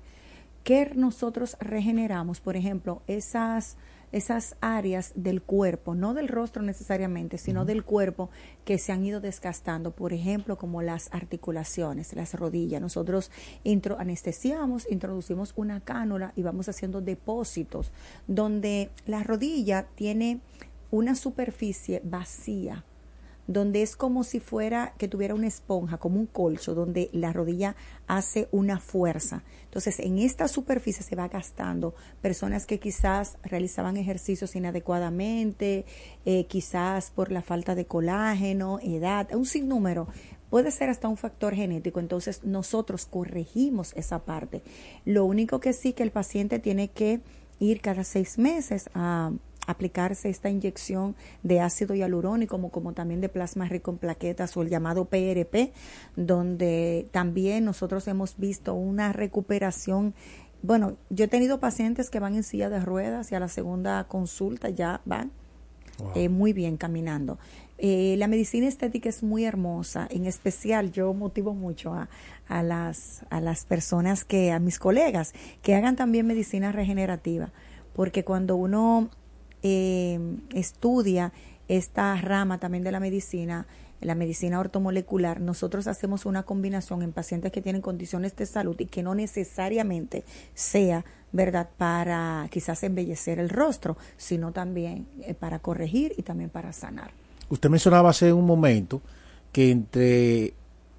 [0.64, 2.42] ¿Qué nosotros regeneramos?
[2.42, 3.78] Por ejemplo, esas,
[4.12, 8.30] esas áreas del cuerpo, no del rostro necesariamente, sino del cuerpo
[8.64, 12.82] que se han ido desgastando, por ejemplo, como las articulaciones, las rodillas.
[12.82, 13.32] Nosotros
[13.64, 17.92] intro, anestesiamos, introducimos una cánula y vamos haciendo depósitos
[18.28, 20.40] donde la rodilla tiene
[20.92, 22.84] una superficie vacía
[23.48, 27.76] donde es como si fuera que tuviera una esponja, como un colcho, donde la rodilla
[28.08, 29.44] hace una fuerza.
[29.66, 35.86] Entonces, en esta superficie se va gastando personas que quizás realizaban ejercicios inadecuadamente,
[36.26, 40.08] eh, quizás por la falta de colágeno, edad, un sinnúmero.
[40.50, 44.62] Puede ser hasta un factor genético, entonces nosotros corregimos esa parte.
[45.04, 47.22] Lo único que sí que el paciente tiene que
[47.60, 49.32] ir cada seis meses a
[49.66, 54.62] aplicarse esta inyección de ácido hialurónico como, como también de plasma rico en plaquetas o
[54.62, 55.74] el llamado PRP,
[56.16, 60.14] donde también nosotros hemos visto una recuperación.
[60.62, 64.06] Bueno, yo he tenido pacientes que van en silla de ruedas y a la segunda
[64.06, 65.32] consulta ya van
[66.16, 67.38] eh, muy bien caminando.
[67.78, 72.10] Eh, la medicina estética es muy hermosa, en especial yo motivo mucho a,
[72.48, 77.52] a, las, a las personas que, a mis colegas, que hagan también medicina regenerativa,
[77.94, 79.10] porque cuando uno
[79.68, 80.20] eh,
[80.54, 81.34] estudia
[81.68, 83.66] esta rama también de la medicina,
[84.00, 88.86] la medicina ortomolecular, nosotros hacemos una combinación en pacientes que tienen condiciones de salud y
[88.86, 96.14] que no necesariamente sea, ¿verdad?, para quizás embellecer el rostro, sino también eh, para corregir
[96.16, 97.10] y también para sanar.
[97.50, 99.02] Usted mencionaba hace un momento
[99.52, 100.54] que entre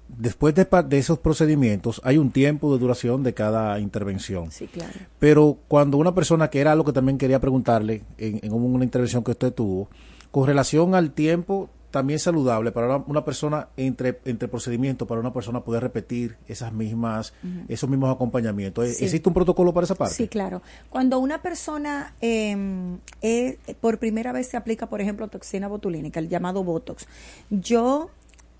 [0.07, 4.51] después de, de esos procedimientos hay un tiempo de duración de cada intervención.
[4.51, 4.93] Sí, claro.
[5.19, 9.23] Pero cuando una persona, que era algo que también quería preguntarle en, en una intervención
[9.23, 9.89] que usted tuvo,
[10.31, 15.33] con relación al tiempo también saludable para una, una persona entre, entre procedimientos, para una
[15.33, 17.33] persona poder repetir esas mismas,
[17.67, 18.87] esos mismos acompañamientos.
[18.89, 19.05] Sí.
[19.05, 20.13] ¿Existe un protocolo para esa parte?
[20.13, 20.61] Sí, claro.
[20.89, 26.29] Cuando una persona eh, eh, por primera vez se aplica, por ejemplo, toxina botulínica, el
[26.29, 27.07] llamado Botox,
[27.49, 28.09] yo,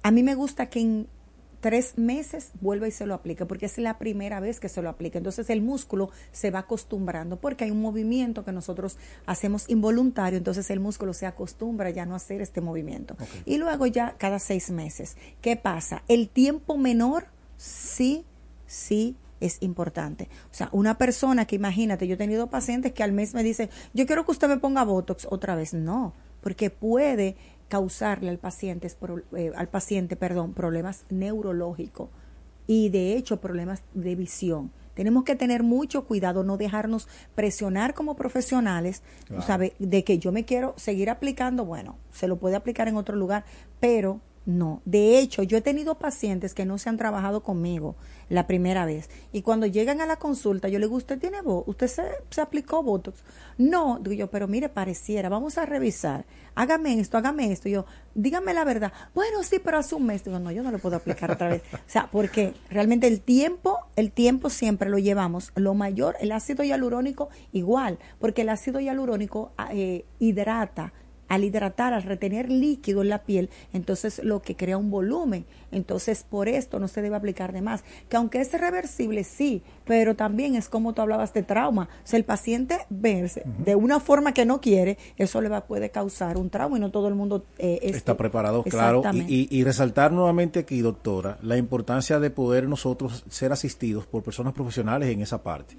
[0.04, 1.08] a mí me gusta que en
[1.68, 4.88] tres meses vuelva y se lo aplique, porque es la primera vez que se lo
[4.88, 5.18] aplica.
[5.18, 10.70] Entonces el músculo se va acostumbrando, porque hay un movimiento que nosotros hacemos involuntario, entonces
[10.70, 13.18] el músculo se acostumbra ya no a hacer este movimiento.
[13.43, 15.18] Y luego ya cada seis meses.
[15.41, 16.03] ¿Qué pasa?
[16.07, 17.26] El tiempo menor,
[17.57, 18.24] sí,
[18.65, 20.30] sí es importante.
[20.49, 23.70] O sea, una persona que imagínate, yo he tenido pacientes que al mes me dicen,
[23.93, 25.74] yo quiero que usted me ponga Botox otra vez.
[25.74, 27.36] No, porque puede
[27.68, 32.09] causarle al paciente, pro- eh, al paciente, perdón, problemas neurológicos
[32.65, 34.72] y de hecho problemas de visión.
[34.93, 39.43] Tenemos que tener mucho cuidado, no dejarnos presionar como profesionales, Claro.
[39.43, 39.74] ¿sabe?
[39.80, 43.45] De que yo me quiero seguir aplicando, bueno, se lo puede aplicar en otro lugar,
[43.80, 44.82] pero no.
[44.86, 47.98] De hecho, yo he tenido pacientes que no se han trabajado conmigo
[48.30, 49.10] la primera vez.
[49.34, 51.66] Y cuando llegan a la consulta, yo le digo, ¿usted tiene voz?
[51.68, 53.26] ¿Usted se, se aplicó Botox?
[53.58, 56.26] No, digo yo, pero mire, pareciera, vamos a revisar.
[56.56, 57.68] Hágame esto, hágame esto.
[57.68, 57.86] Yo,
[58.16, 58.93] dígame la verdad.
[59.14, 60.24] Bueno, sí, pero hace un mes.
[60.24, 61.62] Digo, no, yo no lo puedo aplicar otra vez.
[61.74, 65.52] O sea, porque realmente el tiempo, el tiempo siempre lo llevamos.
[65.56, 70.93] Lo mayor, el ácido hialurónico, igual, porque el ácido hialurónico ah, eh, hidrata
[71.28, 75.45] al hidratar, al retener líquido en la piel, entonces lo que crea un volumen.
[75.72, 77.84] Entonces, por esto no se debe aplicar de más.
[78.09, 81.89] Que aunque es reversible, sí, pero también es como tú hablabas de trauma.
[82.03, 85.89] O sea, el paciente verse de una forma que no quiere, eso le va puede
[85.89, 88.97] causar un trauma y no todo el mundo eh, es- Está preparado, claro.
[88.97, 89.34] Y, Exactamente.
[89.34, 94.53] y- y resaltar nuevamente aquí, doctora, la importancia de poder nosotros ser asistidos por personas
[94.53, 95.76] profesionales en esa parte.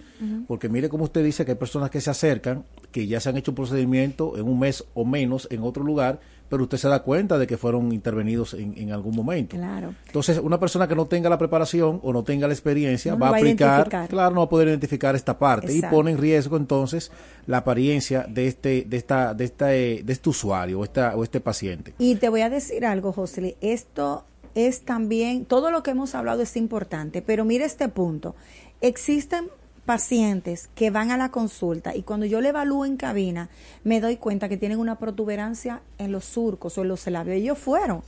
[0.47, 3.37] Porque mire como usted dice que hay personas que se acercan que ya se han
[3.37, 7.03] hecho un procedimiento en un mes o menos en otro lugar, pero usted se da
[7.03, 9.57] cuenta de que fueron intervenidos en, en algún momento.
[9.57, 9.95] Claro.
[10.07, 13.29] Entonces, una persona que no tenga la preparación o no tenga la experiencia No va
[13.29, 15.87] a va a aplicar, claro, no va a poder identificar esta parte Exacto.
[15.87, 17.11] y pone en riesgo entonces
[17.47, 21.25] la apariencia de este de esta de esta eh, de este usuario o esta o
[21.25, 21.95] este paciente.
[21.99, 23.57] Y te voy a decir algo, José.
[23.61, 24.25] Esto
[24.55, 28.35] es también, todo lo que hemos hablado es importante, pero mira este punto.
[28.81, 29.49] Existen
[29.89, 33.49] pacientes que van a la consulta y cuando yo le evalúo en cabina,
[33.85, 37.39] me doy cuenta que tienen una protuberancia en los surcos o en los labios.
[37.39, 38.03] Ellos fueron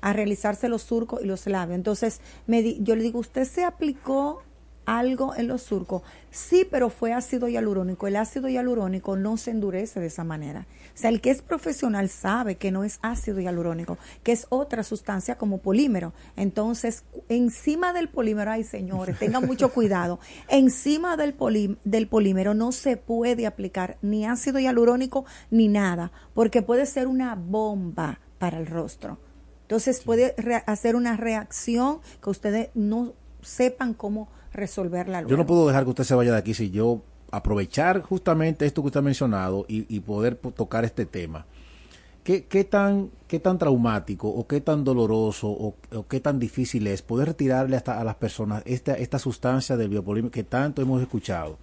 [0.00, 1.76] a realizarse los surcos y los labios.
[1.76, 4.42] Entonces, me di- yo le digo, ¿usted se aplicó
[4.86, 6.02] algo en los surcos?
[6.30, 8.06] Sí, pero fue ácido hialurónico.
[8.06, 10.66] El ácido hialurónico no se endurece de esa manera.
[10.94, 14.82] O sea, el que es profesional sabe que no es ácido hialurónico, que es otra
[14.82, 16.12] sustancia como polímero.
[16.36, 20.18] Entonces, encima del polímero, ay señores, tengan mucho cuidado.
[20.48, 26.62] Encima del, polí- del polímero no se puede aplicar ni ácido hialurónico ni nada, porque
[26.62, 29.18] puede ser una bomba para el rostro.
[29.62, 30.34] Entonces puede
[30.66, 35.30] hacer una reacción que ustedes no sepan cómo resolverla luego.
[35.30, 38.82] Yo no puedo dejar que usted se vaya de aquí si yo aprovechar justamente esto
[38.82, 41.46] que usted ha mencionado y, y poder po- tocar este tema.
[42.24, 46.86] ¿Qué, qué, tan, ¿Qué tan traumático o qué tan doloroso o, o qué tan difícil
[46.88, 51.00] es poder retirarle hasta a las personas esta, esta sustancia del biopolímero que tanto hemos
[51.00, 51.58] escuchado?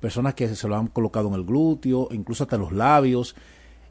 [0.00, 3.36] Personas que se lo han colocado en el glúteo, incluso hasta en los labios.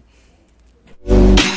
[1.05, 1.54] bye.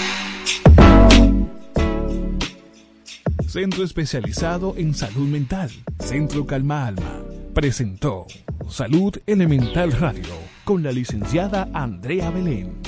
[3.58, 5.72] Centro especializado en salud mental.
[6.00, 7.24] Centro Calma Alma.
[7.56, 8.28] Presentó
[8.70, 12.80] Salud Elemental Radio con la licenciada Andrea Belén.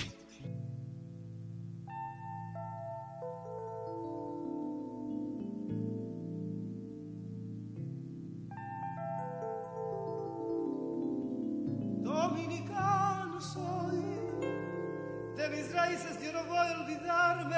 [15.35, 17.57] De mis raíces yo no voy a olvidarme.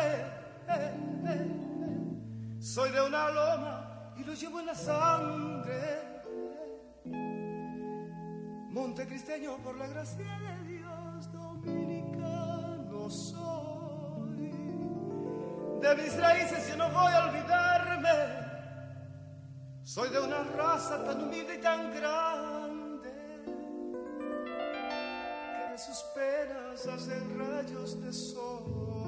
[0.69, 0.93] Eh,
[1.27, 1.70] eh.
[2.73, 6.21] Soy de una loma y lo llevo en la sangre.
[8.69, 14.51] Montecristeño por la gracia de Dios, dominicano soy.
[15.81, 18.09] De mis raíces yo no voy a olvidarme.
[19.83, 23.11] Soy de una raza tan humilde y tan grande
[25.57, 29.00] que de sus penas hacen rayos de sol.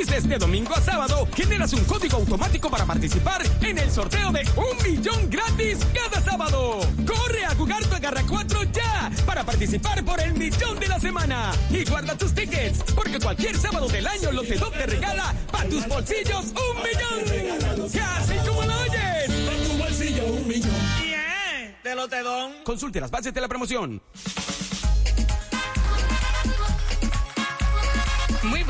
[0.00, 4.48] Realices de domingo a sábado, generas un código automático para participar en el sorteo de
[4.56, 6.80] un millón gratis cada sábado.
[7.06, 11.52] Corre a jugar tu Agarra 4 ya para participar por el millón de la semana.
[11.70, 16.46] Y guarda tus tickets, porque cualquier sábado del año Lotedom te regala para tus bolsillos
[16.46, 17.90] un millón.
[17.92, 19.30] Casi como lo oyes.
[19.44, 20.70] Para tu bolsillo, un millón.
[21.84, 22.52] De Lotedom.
[22.64, 24.00] Consulte las bases de la promoción.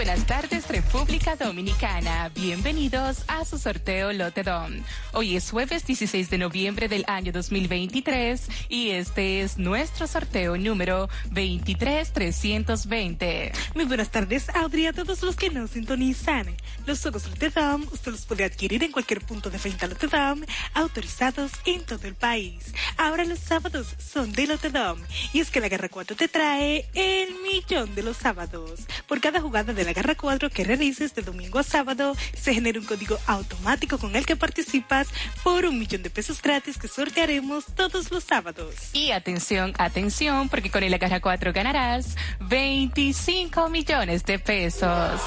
[0.00, 2.30] Buenas tardes, República Dominicana.
[2.34, 4.82] Bienvenidos a su sorteo Lotedom.
[5.12, 11.10] Hoy es jueves 16 de noviembre del año 2023 y este es nuestro sorteo número
[11.32, 13.52] 23320.
[13.74, 16.46] Muy buenas tardes, Audrey, a todos los que nos sintonizan.
[16.86, 20.40] Los juegos Lotedom usted los puede adquirir en cualquier punto de venta Lotedom,
[20.72, 22.72] autorizados en todo el país.
[22.96, 24.98] Ahora los sábados son de Lotedom
[25.34, 28.80] y es que la Garra 4 te trae el millón de los sábados.
[29.06, 32.78] Por cada jugada de la Garra 4 que realices de domingo a sábado, se genera
[32.78, 35.08] un código automático con el que participas
[35.42, 38.74] por un millón de pesos gratis que sortearemos todos los sábados.
[38.92, 45.20] Y atención, atención, porque con el Agarra 4 ganarás 25 millones de pesos.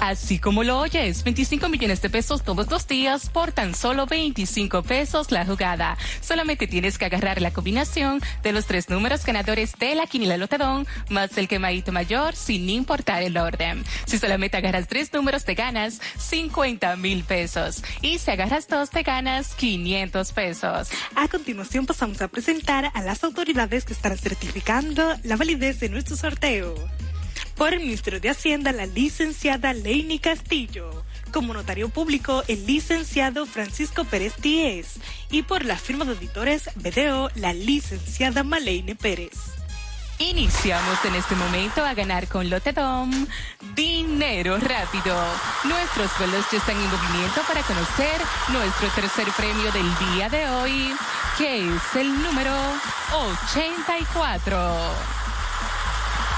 [0.00, 4.82] Así como lo oyes, 25 millones de pesos todos los días por tan solo 25
[4.82, 5.96] pesos la jugada.
[6.20, 10.86] Solamente tienes que agarrar la combinación de los tres números ganadores de la quiniela Lotedón
[11.08, 13.84] más el quemadito mayor sin importar el orden.
[14.06, 19.02] Si solamente agarras tres números te ganas 50 mil pesos y si agarras dos te
[19.02, 20.88] ganas 500 pesos.
[21.14, 26.16] A continuación pasamos a presentar a las autoridades que estarán certificando la validez de nuestro
[26.16, 26.74] sorteo.
[27.56, 31.04] Por el Ministerio de Hacienda, la licenciada Leini Castillo.
[31.32, 34.96] Como notario público, el licenciado Francisco Pérez Díez.
[35.30, 39.55] Y por la firma de auditores BDO, la licenciada Maleine Pérez.
[40.18, 43.10] Iniciamos en este momento a ganar con Lotedom
[43.74, 45.14] dinero rápido.
[45.64, 50.96] Nuestros vuelos ya están en movimiento para conocer nuestro tercer premio del día de hoy,
[51.36, 52.50] que es el número
[53.12, 54.56] 84.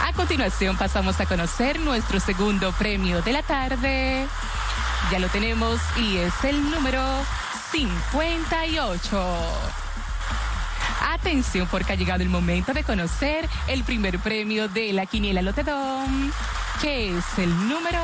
[0.04, 4.26] A continuación pasamos a conocer nuestro segundo premio de la tarde.
[5.12, 7.00] Ya lo tenemos y es el número
[7.70, 9.87] 58.
[11.00, 16.30] Atención porque ha llegado el momento de conocer el primer premio de la Quiniela Lotedom,
[16.80, 18.00] que es el número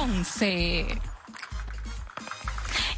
[0.00, 0.86] 11.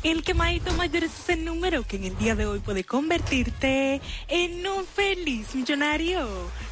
[0.02, 4.66] El quemadito mayor es ese número que en el día de hoy puede convertirte en
[4.66, 6.28] un feliz millonario.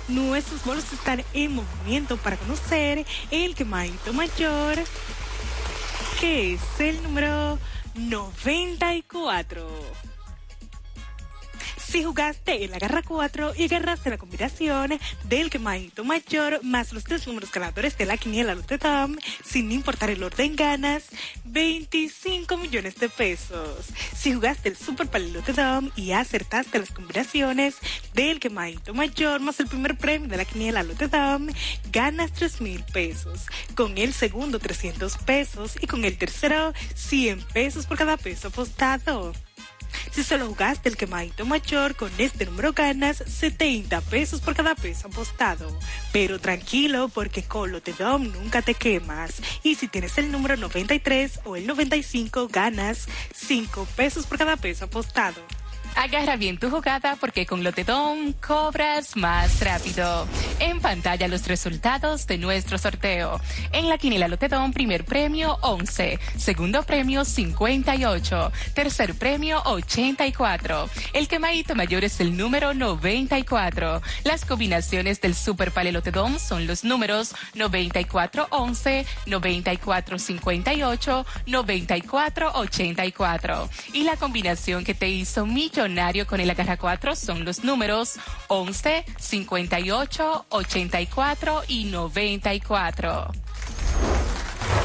[0.09, 4.79] Nuestros bolos están en movimiento para conocer el quemadito mayor,
[6.21, 7.59] que es el número
[7.95, 10.12] 94.
[11.93, 17.05] Si jugaste en la garra 4 y agarraste la combinación del quemadito mayor más los
[17.05, 21.05] tres números ganadores de la quiniela Lotedom, sin importar el orden ganas
[21.45, 23.89] 25 millones de pesos.
[24.17, 27.77] Si jugaste el Super Palillo Lotedom y acertaste las combinaciones
[28.15, 31.49] del quemadito mayor más el primer premio de la quiniela Lotedom,
[31.91, 33.43] ganas 3 mil pesos.
[33.75, 39.35] Con el segundo 300 pesos y con el tercero 100 pesos por cada peso apostado.
[40.11, 45.09] Si solo jugaste el quemadito mayor, con este número ganas 70 pesos por cada peso
[45.09, 45.79] apostado.
[46.13, 49.43] Pero tranquilo, porque con Lotedom nunca te quemas.
[49.63, 54.85] Y si tienes el número 93 o el 95, ganas 5 pesos por cada peso
[54.85, 55.41] apostado.
[55.95, 60.27] Agarra bien tu jugada porque con Lotedom cobras más rápido.
[60.59, 63.41] En pantalla los resultados de nuestro sorteo.
[63.73, 70.89] En la quiniela Lotedom, primer premio 11, segundo premio 58, tercer premio 84.
[71.13, 74.01] El quemadito mayor es el número 94.
[74.25, 83.69] Las combinaciones del Super Pale Lotedom son los números 9411, 9458, 9484.
[83.93, 85.45] Y la combinación que te hizo
[86.27, 88.15] con el agarra 4 son los números
[88.47, 93.33] 11, 58, 84 y 94.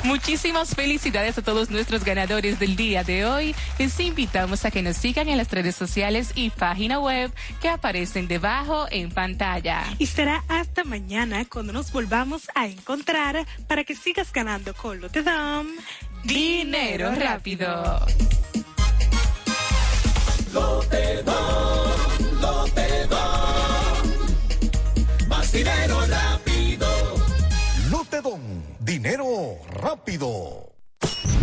[0.04, 3.54] Muchísimas felicidades a todos nuestros ganadores del día de hoy.
[3.78, 7.32] Les invitamos a que nos sigan en las redes sociales y página web
[7.62, 9.84] que aparecen debajo en pantalla.
[10.00, 15.10] Y será hasta mañana cuando nos volvamos a encontrar para que sigas ganando con lo
[15.10, 15.68] te dan
[20.58, 21.36] Lotedom,
[22.42, 23.20] Lotedom.
[25.30, 26.88] Más dinero rápido.
[27.92, 28.42] Lotedom,
[28.80, 29.26] dinero
[29.70, 30.72] rápido.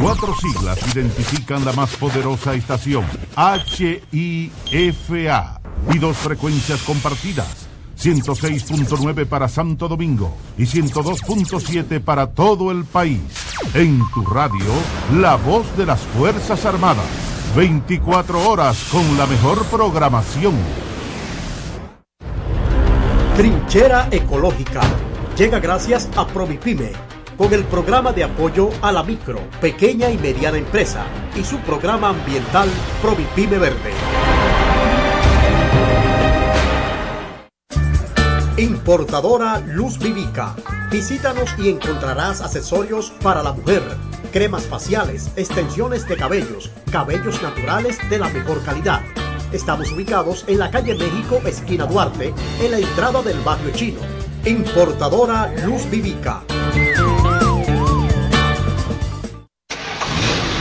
[0.00, 3.04] Cuatro siglas identifican la más poderosa estación,
[4.10, 5.60] HIFA,
[5.92, 13.20] y dos frecuencias compartidas, 106.9 para Santo Domingo y 102.7 para todo el país.
[13.74, 14.72] En tu radio,
[15.14, 17.33] la voz de las Fuerzas Armadas.
[17.54, 20.54] 24 horas con la mejor programación.
[23.36, 24.80] Trinchera Ecológica
[25.36, 26.90] llega gracias a Provipime
[27.38, 31.04] con el programa de apoyo a la micro, pequeña y mediana empresa
[31.36, 32.68] y su programa ambiental
[33.00, 34.33] Provipime Verde.
[38.86, 40.54] Importadora Luz Vivica.
[40.90, 43.82] Visítanos y encontrarás accesorios para la mujer,
[44.30, 49.00] cremas faciales, extensiones de cabellos, cabellos naturales de la mejor calidad.
[49.52, 54.00] Estamos ubicados en la calle México, esquina Duarte, en la entrada del barrio chino.
[54.44, 56.42] Importadora Luz Vivica.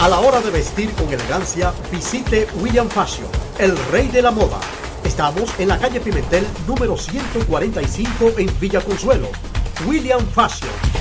[0.01, 3.27] A la hora de vestir con elegancia, visite William Fashion,
[3.59, 4.59] el rey de la moda.
[5.09, 9.27] Estamos en la calle Pimentel número 145 en Villa Consuelo.
[9.87, 10.98] William Fashion.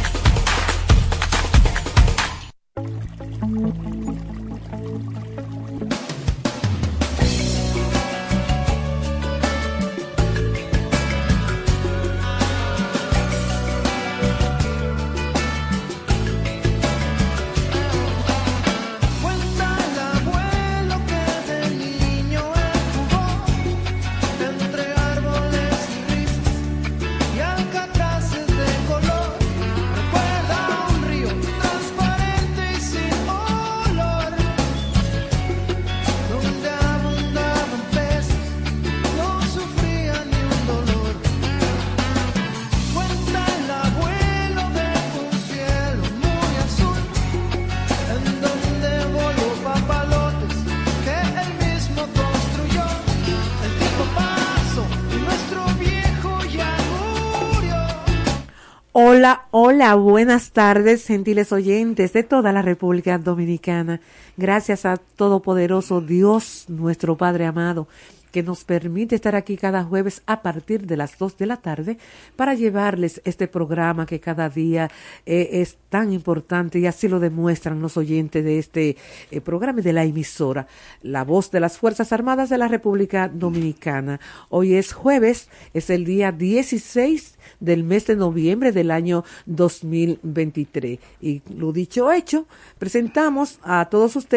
[59.78, 64.00] Hola, buenas tardes, gentiles oyentes de toda la República Dominicana.
[64.38, 67.88] Gracias a Todopoderoso Dios, nuestro Padre amado,
[68.30, 71.98] que nos permite estar aquí cada jueves a partir de las 2 de la tarde
[72.36, 74.90] para llevarles este programa que cada día
[75.26, 78.96] eh, es tan importante y así lo demuestran los oyentes de este
[79.30, 80.66] eh, programa y de la emisora,
[81.02, 84.20] La Voz de las Fuerzas Armadas de la República Dominicana.
[84.50, 90.98] Hoy es jueves, es el día 16 del mes de noviembre del año 2023.
[91.20, 92.46] Y lo dicho hecho,
[92.78, 94.27] presentamos a todos ustedes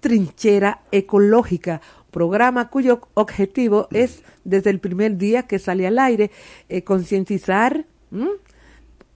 [0.00, 6.30] Trinchera Ecológica, programa cuyo objetivo es desde el primer día que sale al aire
[6.68, 7.86] eh, concientizar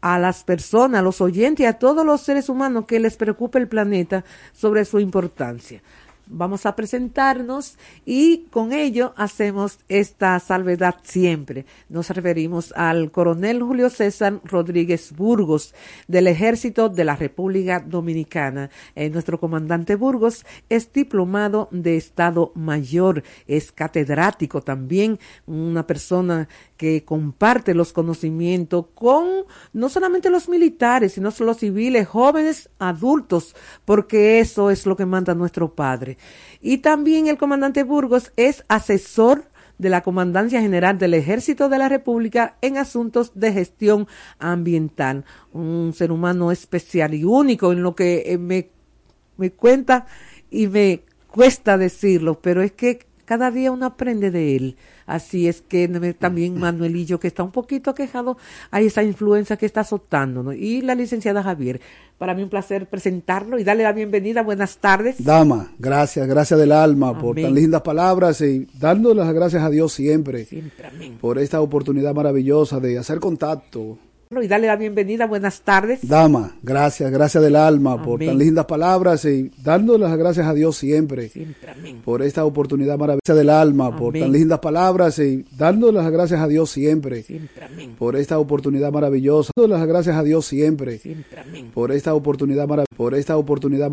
[0.01, 3.68] a las personas, a los oyentes a todos los seres humanos que les preocupe el
[3.68, 5.82] planeta sobre su importancia.
[6.30, 11.66] Vamos a presentarnos y con ello hacemos esta salvedad siempre.
[11.88, 15.74] Nos referimos al coronel Julio César Rodríguez Burgos
[16.06, 18.70] del Ejército de la República Dominicana.
[18.94, 26.48] Eh, nuestro comandante Burgos es diplomado de Estado Mayor, es catedrático también, una persona
[26.78, 33.54] que comparte los conocimientos con no solamente los militares, sino los civiles, jóvenes, adultos,
[33.84, 36.16] porque eso es lo que manda nuestro padre.
[36.62, 41.88] Y también el comandante Burgos es asesor de la Comandancia General del Ejército de la
[41.88, 44.06] República en asuntos de gestión
[44.38, 45.24] ambiental.
[45.52, 48.70] Un ser humano especial y único en lo que eh, me,
[49.36, 50.06] me cuenta
[50.50, 54.76] y me cuesta decirlo, pero es que cada día uno aprende de él.
[55.09, 55.88] Así es que
[56.18, 58.36] también Manuelillo, que está un poquito quejado,
[58.70, 60.52] hay esa influencia que está azotando.
[60.52, 61.80] Y la licenciada Javier,
[62.18, 64.42] para mí un placer presentarlo y darle la bienvenida.
[64.42, 65.24] Buenas tardes.
[65.24, 69.94] Dama, gracias, gracias del alma por tan lindas palabras y dando las gracias a Dios
[69.94, 70.90] siempre, siempre
[71.20, 73.98] por esta oportunidad maravillosa de hacer contacto
[74.30, 75.26] y darle la bienvenida.
[75.26, 76.06] Buenas tardes.
[76.06, 80.76] Dama, gracias, gracias del alma por tan lindas palabras y dando las gracias a Dios
[80.76, 81.72] siempre, siempre
[82.04, 86.46] por esta oportunidad maravillosa del alma, por tan lindas palabras y dando las gracias a
[86.46, 87.66] Dios siempre, siempre
[87.98, 93.14] por esta oportunidad maravillosa, dando las gracias a Dios siempre, siempre por esta oportunidad por
[93.14, 93.90] esta oportunidad